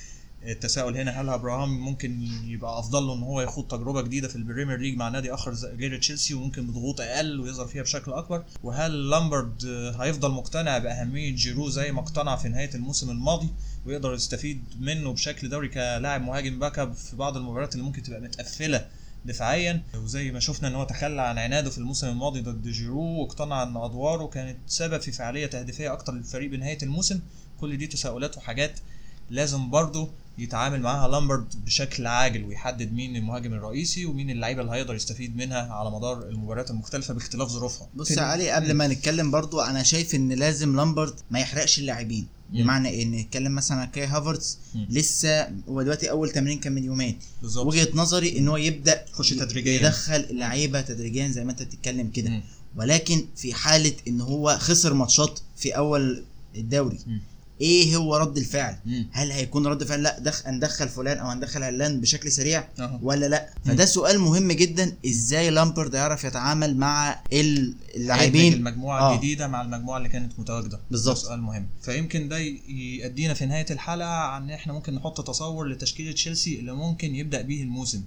التساؤل 0.48 0.98
هنا 0.98 1.22
هل 1.22 1.30
أبراهام 1.30 1.80
ممكن 1.80 2.22
يبقى 2.46 2.80
أفضل 2.80 3.04
له 3.04 3.14
إن 3.14 3.24
هو 3.24 3.42
يخوض 3.42 3.68
تجربة 3.68 4.02
جديدة 4.02 4.28
في 4.28 4.36
البريمير 4.36 4.78
ليج 4.78 4.98
مع 4.98 5.10
نادي 5.10 5.34
آخر 5.34 5.54
غير 5.54 5.98
تشيلسي 6.00 6.34
وممكن 6.34 6.68
بضغوط 6.68 7.02
أقل 7.02 7.40
ويظهر 7.40 7.68
فيها 7.68 7.82
بشكل 7.84 8.12
أكبر؟ 8.14 8.44
وهل 8.64 9.10
لامبرد 9.10 9.66
هيفضل 10.00 10.32
مقتنع 10.32 10.78
بأهمية 10.78 11.36
جيرو 11.36 11.70
زي 11.70 11.92
ما 11.92 12.00
اقتنع 12.00 12.36
في 12.36 12.50
نهاية 12.50 12.76
الموسم 12.76 13.10
الماضي 13.10 13.50
ويقدر 13.86 14.14
يستفيد 14.14 14.64
منه 14.80 15.14
بشكل 15.14 15.50
دوري 15.50 15.68
كلاعب 15.68 16.22
مهاجم 16.22 16.60
backup 16.60 16.94
في 16.94 17.16
بعض 17.16 17.38
المباريات 17.38 17.74
اللي 17.76 17.86
ممكن 17.86 18.04
تبقى 18.04 18.22
متقفلة 18.22 18.88
دفاعيا؟ 19.26 19.84
وزي 19.96 20.32
ما 20.32 20.40
شفنا 20.40 20.68
إن 20.68 20.76
هو 20.76 20.84
تخلى 20.84 21.22
عن 21.22 21.38
عناده 21.38 21.70
في 21.70 21.78
الموسم 21.78 22.08
الماضي 22.08 22.42
ضد 22.42 22.68
جيرو 22.68 23.02
واقتنع 23.22 23.64
إن 23.64 23.78
أدواره 23.78 24.28
كانت 24.28 24.58
سبب 24.68 25.02
في 25.02 25.12
فعالية 25.12 25.46
تهديفية 25.46 25.94
أكتر 25.94 26.14
للفريق 26.14 26.50
بنهاية 26.50 26.78
الموسم. 26.84 27.20
كل 27.62 27.78
دي 27.78 27.88
تساؤلات 27.88 28.38
وحاجات 28.38 28.80
لازم 29.30 29.70
برضه 29.70 30.10
يتعامل 30.38 30.82
معاها 30.82 31.08
لامبرد 31.08 31.66
بشكل 31.66 32.08
عاجل 32.08 32.44
ويحدد 32.44 32.94
مين 32.94 33.16
المهاجم 33.16 33.54
الرئيسي 33.54 34.06
ومين 34.06 34.30
اللعيبة 34.30 34.62
اللي 34.62 34.72
هيقدر 34.72 34.96
يستفيد 34.96 35.36
منها 35.38 35.74
على 35.74 35.92
مدار 35.92 36.30
المباريات 36.30 36.70
المختلفة 36.72 37.14
باختلاف 37.14 37.50
ظروفها 37.50 37.90
بص 37.96 38.12
يا 38.12 38.22
علي 38.22 38.52
قبل 38.52 38.74
ما 38.74 38.88
نتكلم 38.88 39.32
برضو 39.32 39.60
أنا 39.62 39.84
شايف 39.84 40.16
إن 40.16 40.34
لازم 40.34 40.76
لامبرد 40.76 41.14
ما 41.32 41.40
يحرقش 41.40 41.80
اللاعبين. 41.80 42.28
بمعنى 42.54 42.90
إيه 42.90 43.06
نتكلم 43.06 43.56
مثلا 43.56 43.78
عن 43.78 43.88
كاي 43.88 44.06
هافرتز 44.06 44.60
مم. 44.76 44.88
لسه 44.90 45.50
هو 45.70 45.82
دلوقتي 45.82 46.10
أول 46.10 46.30
تمرين 46.30 46.60
كان 46.60 46.74
من 46.74 46.84
يومين 46.84 47.20
بالظبط 47.42 47.66
وجهة 47.66 47.88
نظري 47.94 48.38
إن 48.38 48.48
هو 48.48 48.58
يبدأ 48.58 49.06
يخش 49.10 49.30
تدريجياً. 49.30 49.74
يدخل 49.74 50.16
اللعيبة 50.30 50.82
تدريجيا 50.82 51.28
زي 51.28 51.44
ما 51.46 51.52
أنت 51.52 51.64
بتتكلم 51.64 52.10
كده. 52.10 52.42
ولكن 52.76 53.26
في 53.36 53.54
حالة 53.54 53.94
إن 54.08 54.22
هو 54.22 54.58
خسر 54.60 54.94
ماتشات 54.94 55.40
في 55.58 55.78
أول 55.78 56.24
الدوري 56.56 57.00
مم. 57.08 57.22
إيه 57.62 57.96
هو 57.96 58.16
رد 58.18 58.38
الفعل 58.38 58.76
مم. 58.86 59.08
هل 59.12 59.32
هيكون 59.32 59.68
رد 59.68 59.84
فعل 59.84 60.04
لا 60.04 60.20
دخ 60.20 60.48
هندخل 60.48 60.90
فلان 60.90 61.18
أو 61.18 61.28
هندخل 61.28 61.64
علان 61.64 62.02
بشكل 62.02 62.32
سريع 62.32 62.68
أهو. 62.80 63.00
ولا 63.02 63.26
لا 63.26 63.50
فده 63.66 63.86
سؤال 63.86 64.20
مهم 64.20 64.52
جدا 64.52 64.96
إزاي 65.06 65.50
لامبرد 65.50 65.94
يعرف 65.94 66.24
يتعامل 66.24 66.78
مع 66.78 67.20
اللاعبين 67.34 68.54
المجموعة 68.54 69.00
آه. 69.02 69.14
الجديدة 69.16 69.48
مع 69.48 69.62
المجموعة 69.62 69.98
اللي 69.98 70.10
كانت 70.10 70.40
متواجدة 70.40 70.80
بالظبط. 70.92 71.18
سؤال 71.18 71.42
مهم 71.42 71.68
فيمكن 71.82 72.30
ده 72.30 72.38
يأدينا 73.00 73.34
في 73.34 73.46
نهاية 73.46 73.66
الحلقة 73.72 74.08
عن 74.10 74.44
إن 74.44 74.50
إحنا 74.50 74.74
ممكن 74.74 74.96
نحط 74.96 75.28
تصور 75.28 75.68
لتشكيلة 75.68 76.12
تشيلسي 76.12 76.60
اللي 76.60 76.72
ممكن 76.74 77.16
يبدأ 77.16 77.42
به 77.42 77.62
الموسم 77.62 78.02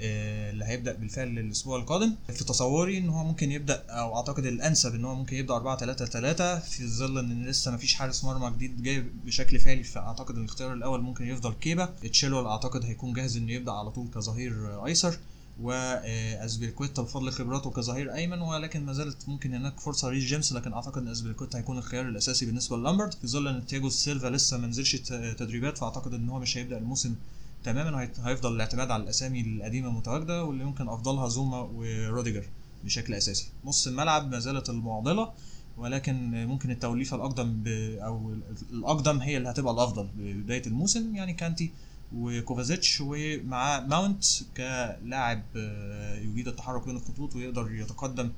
اللي 0.00 0.64
هيبدأ 0.64 0.92
بالفعل 0.92 1.38
الأسبوع 1.38 1.78
القادم. 1.78 2.14
في 2.34 2.44
تصوري 2.44 2.98
إن 2.98 3.08
هو 3.08 3.24
ممكن 3.24 3.52
يبدأ 3.52 3.84
أو 3.90 4.16
أعتقد 4.16 4.46
الأنسب 4.46 4.94
إن 4.94 5.04
هو 5.04 5.14
ممكن 5.14 5.36
يبدأ 5.36 5.54
4 5.56 5.76
3 5.78 6.04
3 6.04 6.58
في 6.58 6.88
ظل 6.88 7.18
إن 7.18 7.46
لسه 7.46 7.70
ما 7.70 7.76
فيش 7.76 7.94
حارس 7.94 8.24
مرمى 8.24 8.50
جديد 8.56 8.82
جاي 8.82 9.00
بشكل 9.24 9.58
فعلي 9.58 9.82
فأعتقد 9.82 10.38
الاختيار 10.38 10.72
الأول 10.72 11.02
ممكن 11.02 11.26
يفضل 11.28 11.52
كيبا. 11.52 11.94
تشيلول 12.12 12.46
أعتقد 12.46 12.84
هيكون 12.84 13.12
جاهز 13.12 13.36
إنه 13.36 13.52
يبدأ 13.52 13.72
على 13.72 13.90
طول 13.90 14.08
كظهير 14.14 14.86
أيسر 14.86 15.18
وازبيلكويتا 15.60 17.02
بفضل 17.02 17.30
خبراته 17.32 17.70
كظهير 17.70 18.14
أيمن 18.14 18.40
ولكن 18.40 18.84
ما 18.86 18.92
زالت 18.92 19.28
ممكن 19.28 19.54
هناك 19.54 19.80
فرصة 19.80 20.08
ريس 20.08 20.24
جيمس 20.24 20.52
لكن 20.52 20.72
أعتقد 20.72 21.02
إن 21.02 21.08
ازبيلكويتا 21.08 21.58
هيكون 21.58 21.78
الخيار 21.78 22.08
الأساسي 22.08 22.46
بالنسبة 22.46 22.76
للامبرد. 22.76 23.14
في 23.14 23.26
ظل 23.26 23.48
إن 23.48 23.66
تياجو 23.66 23.88
سيلفا 23.88 24.26
لسه 24.28 24.56
ما 24.58 24.66
نزلش 24.66 24.96
تدريبات 25.38 25.78
فأعتقد 25.78 26.14
إن 26.14 26.28
هو 26.28 26.38
مش 26.38 26.56
هيبدأ 26.58 26.78
الموسم 26.78 27.14
تماما 27.64 28.08
هيفضل 28.24 28.54
الاعتماد 28.54 28.90
على 28.90 29.02
الأسامي 29.02 29.40
القديمة 29.40 29.88
المتواجدة 29.88 30.44
واللي 30.44 30.64
يمكن 30.64 30.88
أفضلها 30.88 31.28
زوما 31.28 31.56
وروديجر 31.60 32.44
بشكل 32.84 33.14
أساسي. 33.14 33.48
نص 33.64 33.86
الملعب 33.86 34.30
ما 34.30 34.38
زالت 34.38 34.70
المعضلة 34.70 35.30
ولكن 35.76 36.46
ممكن 36.46 36.70
التوليفة 36.70 37.16
الأقدم 37.16 37.52
ب... 37.62 37.68
أو 38.02 38.34
الأقدم 38.72 39.18
هي 39.18 39.36
اللي 39.36 39.50
هتبقى 39.50 39.72
الأفضل 39.74 40.08
ببدايه 40.16 40.62
الموسم 40.66 41.16
يعني 41.16 41.32
كانتي 41.34 41.70
وكوفازيتش 42.16 43.00
ومعاه 43.00 43.80
ماونت 43.80 44.24
كلاعب 44.56 45.42
آه، 45.56 46.18
يجيد 46.18 46.48
التحرك 46.48 46.86
بين 46.86 46.96
الخطوط 46.96 47.36
ويقدر 47.36 47.72
يتقدم 47.72 48.30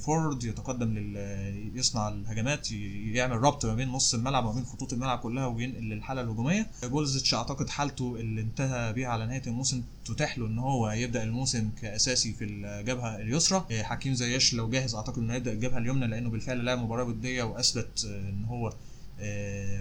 forward 0.00 0.44
يتقدم 0.44 0.94
لل 0.94 1.16
يصنع 1.74 2.08
الهجمات 2.08 2.72
يعمل 2.72 3.36
ربط 3.36 3.66
ما 3.66 3.74
بين 3.74 3.88
نص 3.88 4.14
الملعب 4.14 4.44
وما 4.44 4.54
بين 4.54 4.64
خطوط 4.64 4.92
الملعب 4.92 5.18
كلها 5.18 5.46
وينقل 5.46 5.82
للحالة 5.82 6.20
الهجومية. 6.20 6.66
بولزيتش 6.82 7.34
أعتقد 7.34 7.68
حالته 7.68 8.16
اللي 8.20 8.40
انتهى 8.40 8.92
بيها 8.92 9.08
على 9.08 9.26
نهاية 9.26 9.42
الموسم 9.46 9.82
تتيح 10.04 10.38
له 10.38 10.46
إن 10.46 10.58
هو 10.58 10.90
يبدأ 10.90 11.22
الموسم 11.22 11.70
كأساسي 11.80 12.32
في 12.32 12.44
الجبهة 12.44 13.16
اليسرى. 13.16 13.66
حكيم 13.82 14.14
زياش 14.14 14.54
لو 14.54 14.70
جاهز 14.70 14.94
أعتقد 14.94 15.18
إنه 15.18 15.34
يبدأ 15.34 15.52
الجبهة 15.52 15.78
اليمنى 15.78 16.06
لأنه 16.06 16.30
بالفعل 16.30 16.64
لعب 16.64 16.78
مباراة 16.78 17.04
ودية 17.04 17.42
وأثبت 17.42 18.04
إن 18.04 18.44
هو 18.44 18.72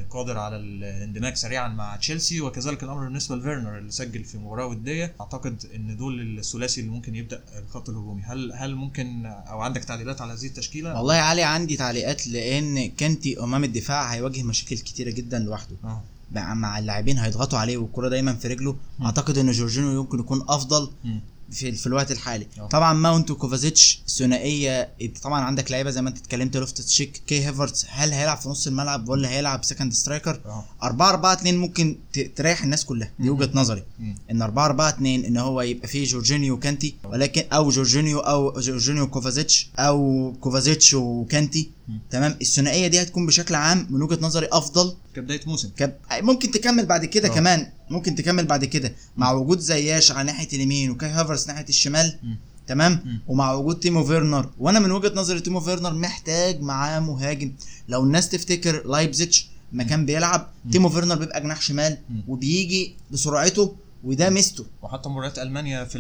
قادر 0.10 0.38
على 0.38 0.56
الاندماج 0.56 1.36
سريعا 1.36 1.68
مع 1.68 1.96
تشيلسي 1.96 2.42
وكذلك 2.42 2.84
الأمر 2.84 3.04
بالنسبة 3.04 3.36
لفيرنر 3.36 3.78
اللي 3.78 3.92
سجل 3.92 4.24
في 4.24 4.38
مباراة 4.38 4.66
ودية. 4.66 5.14
أعتقد 5.22 5.66
إن 5.76 5.98
دول 5.98 6.40
الثلاثي 6.40 6.82
اللي 6.82 6.92
ممكن 6.92 7.16
يبدأ 7.16 7.44
الخط 7.60 7.90
الهجومي. 7.90 8.22
هل 8.22 8.54
هل 8.54 8.76
ممكن 8.76 9.26
أو 9.26 9.62
عندك 9.62 9.84
تعديلات 9.84 10.22
على 10.22 10.34
هذه 10.34 10.46
التشكيلة؟ 10.46 10.98
والله 10.98 11.16
يا 11.16 11.22
علي 11.22 11.44
عندي 11.44 11.78
تعليقات 11.78 12.28
لأن 12.28 12.90
كانتي 12.90 13.40
أمام 13.40 13.64
الدفاع 13.64 14.14
هيواجه 14.14 14.44
مشاكل 14.44 14.78
كتيرة 14.78 15.12
جدا 15.12 15.40
لوحده. 15.40 15.76
آه. 15.84 16.04
مع 16.32 16.80
اللاعبين 16.80 17.18
هيضغطوا 17.18 17.60
عليه 17.60 17.78
والكرة 17.78 18.10
دايما 18.10 18.36
في 18.36 18.48
رجله. 18.48 18.76
أعتقد 19.02 19.38
إن 19.38 19.52
جورجينيو 19.52 20.00
يمكن 20.00 20.20
يكون 20.20 20.46
أفضل. 20.50 20.92
مم. 21.04 21.22
في 21.52 21.72
في 21.72 21.88
الوقت 21.88 22.12
الحالي 22.12 22.48
أه. 22.60 22.68
طبعا 22.68 22.94
ماونت 22.94 23.32
وكوفازيتش 23.32 24.00
ثنائية 24.08 24.90
انت 25.02 25.18
طبعا 25.18 25.42
عندك 25.42 25.72
لعيبة 25.72 25.90
زي 25.90 26.02
ما 26.02 26.10
أنت 26.10 26.18
اتكلمت 26.18 26.58
لوفتس 26.58 26.86
تشيك 26.86 27.22
كاي 27.28 27.46
هافرتس 27.48 27.86
هل 27.90 28.12
هيلعب 28.14 28.38
في 28.38 28.50
نص 28.50 28.68
الملعب 28.68 29.10
ولا 29.10 29.30
هيلعب 29.30 29.64
second 29.64 29.94
striker 29.94 30.40
آه 30.46 30.64
4 30.84 31.10
4 31.10 31.34
2 31.34 31.58
ممكن 31.58 31.98
تريح 32.36 32.64
الناس 32.64 32.86
كلها 32.86 33.12
دي. 33.20 33.30
وجهة 33.30 33.50
نظري 33.54 33.84
مم. 34.00 34.16
إن 34.32 34.42
4 34.42 34.66
4 34.66 34.90
2 34.90 35.26
إن 35.26 35.38
هو 35.38 35.62
يبقى 35.62 35.88
فيه 35.88 36.06
جورجينيو 36.06 36.54
وكانتي 36.54 36.96
ولكن 37.04 37.44
أو 37.54 37.70
جورجينيو 37.70 38.20
أو 38.20 38.60
جورجينيو 38.60 39.04
وكوفازيتش 39.04 39.70
أو 39.80 40.34
كوفازيتش 40.42 40.94
وكانتي. 40.94 41.70
تمام 42.12 42.38
الثنائية 42.42 42.88
دي 42.88 43.02
هتكون 43.02 43.26
بشكل 43.26 43.56
عام 43.56 43.88
من 43.90 44.02
وجهة 44.02 44.18
نظري 44.22 44.48
أفضل 44.52 44.96
كبداية 45.16 45.42
موسم 45.48 45.70
كب... 45.78 45.94
ممكن 46.22 46.52
تكمل 46.52 46.86
بعد 46.86 47.06
كده 47.06 47.28
آه. 47.28 47.32
كمان 47.32 47.68
ممكن 47.90 48.16
تكمل 48.16 48.46
بعد 48.46 48.66
كده 48.66 48.96
مع 49.18 49.32
وجود 49.32 49.60
زياش 49.60 50.12
على 50.12 50.24
ناحية 50.32 50.48
اليمين 50.54 50.90
وكاي 50.90 51.10
هافرز 51.10 51.48
ناحية 51.48 51.66
الشمال 51.70 52.20
مم. 52.24 52.38
تمام 52.68 53.02
مم. 53.06 53.22
ومع 53.28 53.54
وجود 53.54 53.80
تيمو 53.80 54.04
فيرنر 54.04 54.50
وأنا 54.60 54.80
من 54.80 54.92
وجهة 54.92 55.12
نظري 55.16 55.40
تيمو 55.40 55.60
فيرنر 55.60 55.94
محتاج 55.94 56.62
معاه 56.62 57.00
مهاجم 57.00 57.52
لو 57.90 58.04
الناس 58.04 58.30
تفتكر 58.30 58.88
لايبزيتش 58.88 59.48
ما 59.74 59.84
كان 59.84 60.06
بيلعب 60.06 60.50
مم. 60.66 60.72
تيمو 60.72 60.90
فيرنر 60.90 61.16
بيبقى 61.16 61.42
جناح 61.42 61.62
شمال 61.62 61.98
مم. 62.10 62.24
وبيجي 62.28 62.96
بسرعته 63.12 63.76
وده 64.06 64.30
ميزته 64.30 64.66
وحتى 64.82 65.10
مباريات 65.10 65.40
ألمانيا 65.40 65.84
في 65.84 65.98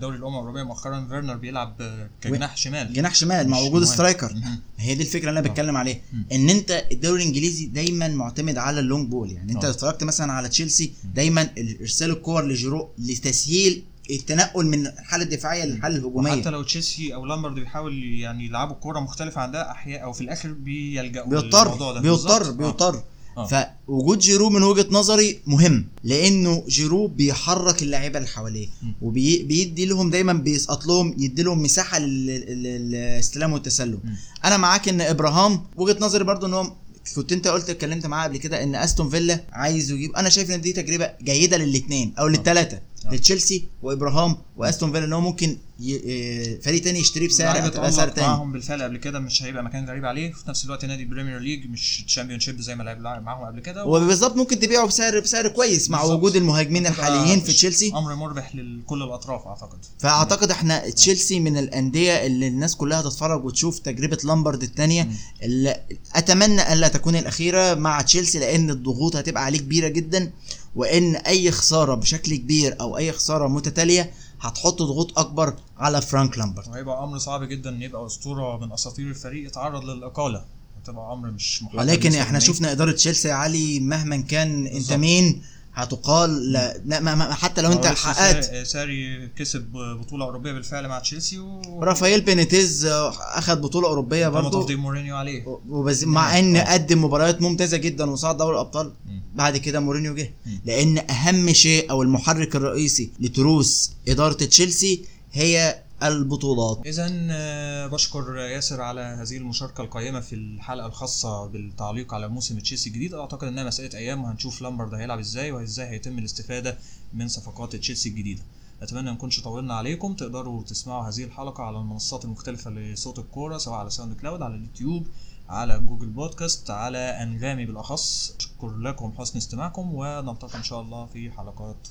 دوري 0.00 0.16
الأمم 0.16 0.34
الأوروبية 0.34 0.62
مؤخرا 0.62 1.06
فيرنر 1.10 1.36
بيلعب 1.36 1.76
كجناح 2.20 2.56
شمال 2.56 2.92
جناح 2.92 3.14
شمال 3.14 3.48
مع 3.48 3.58
وجود. 3.58 3.84
striker. 3.84 4.34
هي 4.78 4.94
دي 4.94 5.02
الفكرة 5.02 5.28
اللي 5.28 5.40
أنا 5.40 5.48
آه. 5.48 5.52
بتكلم 5.52 5.76
عليها. 5.76 5.98
إن 6.32 6.50
أنت 6.50 6.84
الدوري 6.92 7.22
الإنجليزي 7.22 7.66
دايما 7.66 8.08
معتمد 8.08 8.58
على 8.58 8.80
ال 8.80 8.86
long 8.86 9.08
ball 9.08 9.32
يعني 9.32 9.52
أنت 9.52 9.64
آه. 9.64 9.68
لو 9.68 9.74
اتفرجت 9.74 10.04
مثلا 10.04 10.32
على 10.32 10.48
تشيلسي 10.48 10.92
دايما 11.14 11.48
إرسال 11.80 12.10
الكور 12.10 12.46
لجيرو 12.48 12.90
لتسهيل 12.98 13.82
التنقل 14.10 14.66
من 14.66 14.86
الحالة 14.86 15.24
الدفاعية 15.24 15.64
للحالة 15.64 15.96
الهجومية 15.96 16.32
وحتى 16.32 16.50
لو 16.50 16.62
تشيلسي 16.62 17.14
أو 17.14 17.26
لامبرد 17.26 17.54
بيحاول 17.54 18.04
يعني 18.04 18.44
يلعبوا 18.46 18.74
كورة 18.74 19.00
مختلفة 19.00 19.40
عن 19.40 19.52
ده 19.52 19.70
أحيانا 19.70 20.12
في 20.12 20.20
الآخر 20.20 20.52
بيلجأوا 20.52 21.26
بيضطر 21.26 22.00
بيضطر. 22.00 22.50
بيضطر 22.50 23.02
آه. 23.38 23.74
فوجود 23.86 24.18
جيرو 24.18 24.50
من 24.50 24.62
وجهة 24.62 24.86
نظري 24.90 25.38
مهم 25.46 25.86
لأنه 26.04 26.64
جيرو 26.68 27.06
بيحرك 27.06 27.82
اللعيبه 27.82 28.18
اللي 28.18 28.28
حواليه. 28.28 28.68
وبيدي 29.02 29.86
لهم 29.86 30.10
دايما 30.10 30.32
بيسقط 30.32 30.86
لهم 30.86 31.14
يدي 31.18 31.42
لهم 31.42 31.62
مساحة 31.62 31.98
لل- 31.98 32.26
لل- 32.26 32.90
للاستلام 32.90 33.52
والتسلم 33.52 33.98
م. 34.04 34.08
أنا 34.44 34.56
معاك 34.56 34.88
إن 34.88 35.00
إبراهام 35.00 35.62
وجهة 35.76 35.96
نظري 36.00 36.24
برضو 36.24 36.46
إن 36.46 36.54
هو 36.54 36.72
كنت 37.16 37.32
أنت 37.32 37.48
قلت 37.48 37.70
اتكلمت 37.70 38.06
معاه 38.06 38.24
قبل 38.28 38.36
كده 38.36 38.62
إن 38.62 38.74
أستون 38.74 39.08
فيلا 39.10 39.44
عايز 39.52 39.90
يجيب 39.90 40.12
أنا 40.16 40.28
شايف 40.28 40.50
إن 40.50 40.60
دي 40.60 40.72
تجربة 40.72 41.10
جيدة 41.22 41.56
للاثنين 41.56 42.14
أو 42.18 42.26
للثلاثه 42.28 42.76
آه. 42.76 42.80
لتشيلسي 43.12 43.64
وإبراهام 43.82 44.36
وأستون 44.56 44.92
فيلا 44.92 45.04
إن 45.04 45.12
هو 45.12 45.20
ممكن 45.20 45.56
ي... 45.80 45.92
ي- 45.92 46.60
فريق 46.60 46.82
تاني 46.82 46.98
يشتريه 46.98 47.28
بسعر 47.28 47.60
بسعر 47.60 47.66
اتألق 47.88 48.14
تاني 48.14 48.26
معاهم 48.26 48.52
بالفعل 48.52 48.82
قبل 48.82 48.96
كده 48.96 49.18
مش 49.18 49.42
هيبقى 49.42 49.64
مكان 49.64 49.88
غريب 49.88 50.04
عليه. 50.04 50.32
في 50.32 50.48
نفس 50.48 50.64
الوقت 50.64 50.84
نادي 50.84 51.04
Premier 51.04 51.38
League 51.38 51.66
مش 51.70 52.04
Championship 52.06 52.60
زي 52.60 52.74
ما 52.74 52.82
لعب 52.82 53.22
معاهم 53.22 53.46
قبل 53.46 53.60
كده. 53.60 53.84
وبالظبط 53.84 54.36
ممكن 54.36 54.58
تبيعه 54.60 54.86
بسعر 54.86 55.20
بسعر 55.20 55.48
كويس 55.48 55.90
مع. 55.90 56.02
وجود 56.02 56.36
المهاجمين 56.36 56.86
الحاليين 56.86 57.40
في 57.40 57.52
تشيلسي. 57.52 57.92
أمر 57.94 58.14
مربح 58.14 58.54
لكل 58.54 59.02
الأطراف 59.02 59.46
أعتقد. 59.46 59.78
فأعتقد 59.98 60.50
إحنا 60.50 60.90
تشيلسي 60.90 61.40
من 61.40 61.56
الأندية 61.58 62.26
اللي 62.26 62.48
الناس 62.48 62.76
كلها 62.76 63.02
تتفرج 63.02 63.44
وتشوف 63.44 63.78
تجربة 63.78 64.18
لامبرد 64.24 64.62
الثانية. 64.62 65.08
اللي 65.42 65.80
أتمنى 66.14 66.60
أن 66.60 66.76
لا 66.78 66.88
تكون 66.88 67.16
الأخيرة 67.16 67.74
مع 67.74 68.00
تشيلسي 68.02 68.38
لأن 68.38 68.70
الضغوط 68.70 69.16
هتبقى 69.16 69.44
عليه 69.44 69.58
كبيرة 69.58 69.88
جدا. 69.88 70.30
وإن 70.74 71.16
أي 71.16 71.50
خسارة 71.50 71.94
بشكل 71.94 72.36
كبير 72.36 72.76
أو 72.80 72.96
أي 72.98 73.12
خسارة 73.12 73.48
متتالية 73.48 74.10
هتحط 74.40 74.82
ضغوط 74.82 75.18
أكبر 75.18 75.54
على 75.78 76.02
فرانك 76.02 76.38
لامبرد 76.38 76.68
وهيبقى 76.68 77.04
أمر 77.04 77.18
صعب 77.18 77.44
جدا 77.44 77.70
إن 77.70 77.82
يبقى 77.82 78.06
أسطورة 78.06 78.58
من 78.66 78.72
أساطير 78.72 79.08
الفريق 79.08 79.46
يتعرض 79.46 79.84
للإقالة 79.84 80.44
هتبقى 80.82 81.12
أمر 81.12 81.30
مش 81.30 81.62
محدد 81.62 81.78
ولكن 81.78 82.08
إحنا 82.14 82.24
للنادي. 82.26 82.44
شفنا 82.44 82.72
إدارة 82.72 82.92
تشيلسي 82.92 83.28
يا 83.28 83.34
علي 83.34 83.80
مهما 83.80 84.16
كان 84.16 84.66
أنت 84.66 84.74
بالظبط. 84.74 84.98
مين 84.98 85.42
هتقال 85.82 86.52
لا, 86.52 86.80
لا 86.86 87.00
ما 87.00 87.14
ما 87.14 87.34
حتى 87.34 87.60
لو 87.62 87.72
انت 87.72 87.86
حققت 87.86 88.44
سا- 88.44 88.64
ساري 88.64 89.28
كسب 89.36 89.62
بطولة 90.00 90.24
أوروبية 90.24 90.52
بالفعل 90.52 90.88
مع 90.88 90.98
تشيلسي 90.98 91.38
و 91.38 91.80
رافائيل 91.82 92.20
بينيتيز 92.20 92.84
أخد 92.86 93.60
بطولة 93.60 93.88
أوروبية 93.88 94.28
برضه 94.28 94.60
تفضيل 94.60 94.76
مورينيو 94.76 95.16
عليه 95.16 95.44
وبز... 95.68 96.04
مع 96.04 96.38
إن 96.38 96.56
آه. 96.56 96.72
قدم 96.72 97.04
مباريات 97.04 97.42
ممتازة 97.42 97.76
جدا 97.76 98.10
وصعد 98.10 98.36
دوري 98.36 98.54
الأبطال. 98.54 98.92
بعد 99.34 99.56
كده 99.56 99.80
مورينيو 99.80 100.14
جه. 100.14 100.32
لأن 100.64 100.98
أهم 101.10 101.52
شيء 101.52 101.90
أو 101.90 102.02
المحرك 102.02 102.56
الرئيسي 102.56 103.10
لتروس 103.20 103.90
إدارة 104.08 104.32
تشيلسي 104.32 105.04
هي 105.32 105.82
البطولات. 106.02 106.86
اذا 106.86 107.10
آه، 107.30 107.86
بشكر 107.86 108.36
ياسر 108.36 108.80
على 108.80 109.00
هذه 109.00 109.36
المشاركة 109.36 109.82
القيمة 109.84 110.20
في 110.20 110.34
الحلقة 110.34 110.86
الخاصة 110.86 111.46
بالتعليق 111.46 112.14
على 112.14 112.28
موسم 112.28 112.58
تشيلسي 112.58 112.88
الجديد. 112.88 113.14
أعتقد 113.14 113.48
انها 113.48 113.64
مساله 113.64 113.98
أيام 113.98 114.24
وهنشوف 114.24 114.62
لامبرد 114.62 114.94
هيلعب 114.94 115.18
إزاي 115.18 115.52
وإزاي 115.52 115.86
هيتم 115.88 116.18
الاستفادة 116.18 116.78
من 117.12 117.28
صفقات 117.28 117.76
تشيلسي 117.76 118.08
الجديدة. 118.08 118.42
أتمنى 118.82 119.02
ما 119.02 119.12
نكونش 119.12 119.40
طولنا 119.40 119.74
عليكم. 119.74 120.14
تقدروا 120.14 120.62
تسمعوا 120.62 121.08
هذه 121.08 121.24
الحلقة 121.24 121.62
على 121.62 121.78
المنصات 121.78 122.24
المختلفة 122.24 122.70
لصوت 122.70 123.18
الكورة 123.18 123.58
سواء 123.58 123.78
على 123.78 123.90
SoundCloud 123.90 124.42
على 124.42 124.54
اليوتيوب 124.54 125.06
على 125.48 125.80
جوجل 125.80 126.06
بودكاست 126.06 126.70
على 126.70 126.98
أنغامي 126.98 127.66
بالأخص. 127.66 128.34
شكر 128.38 128.76
لكم 128.76 129.12
حسن 129.18 129.38
استماعكم 129.38 129.94
ونلتقي 129.94 130.58
إن 130.58 130.62
شاء 130.62 130.80
الله 130.80 131.06
في 131.06 131.30
حلقات 131.30 131.88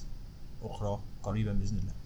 أخرى 0.61 0.99
قريبا 1.23 1.53
بإذن 1.53 1.77
الله. 1.77 1.96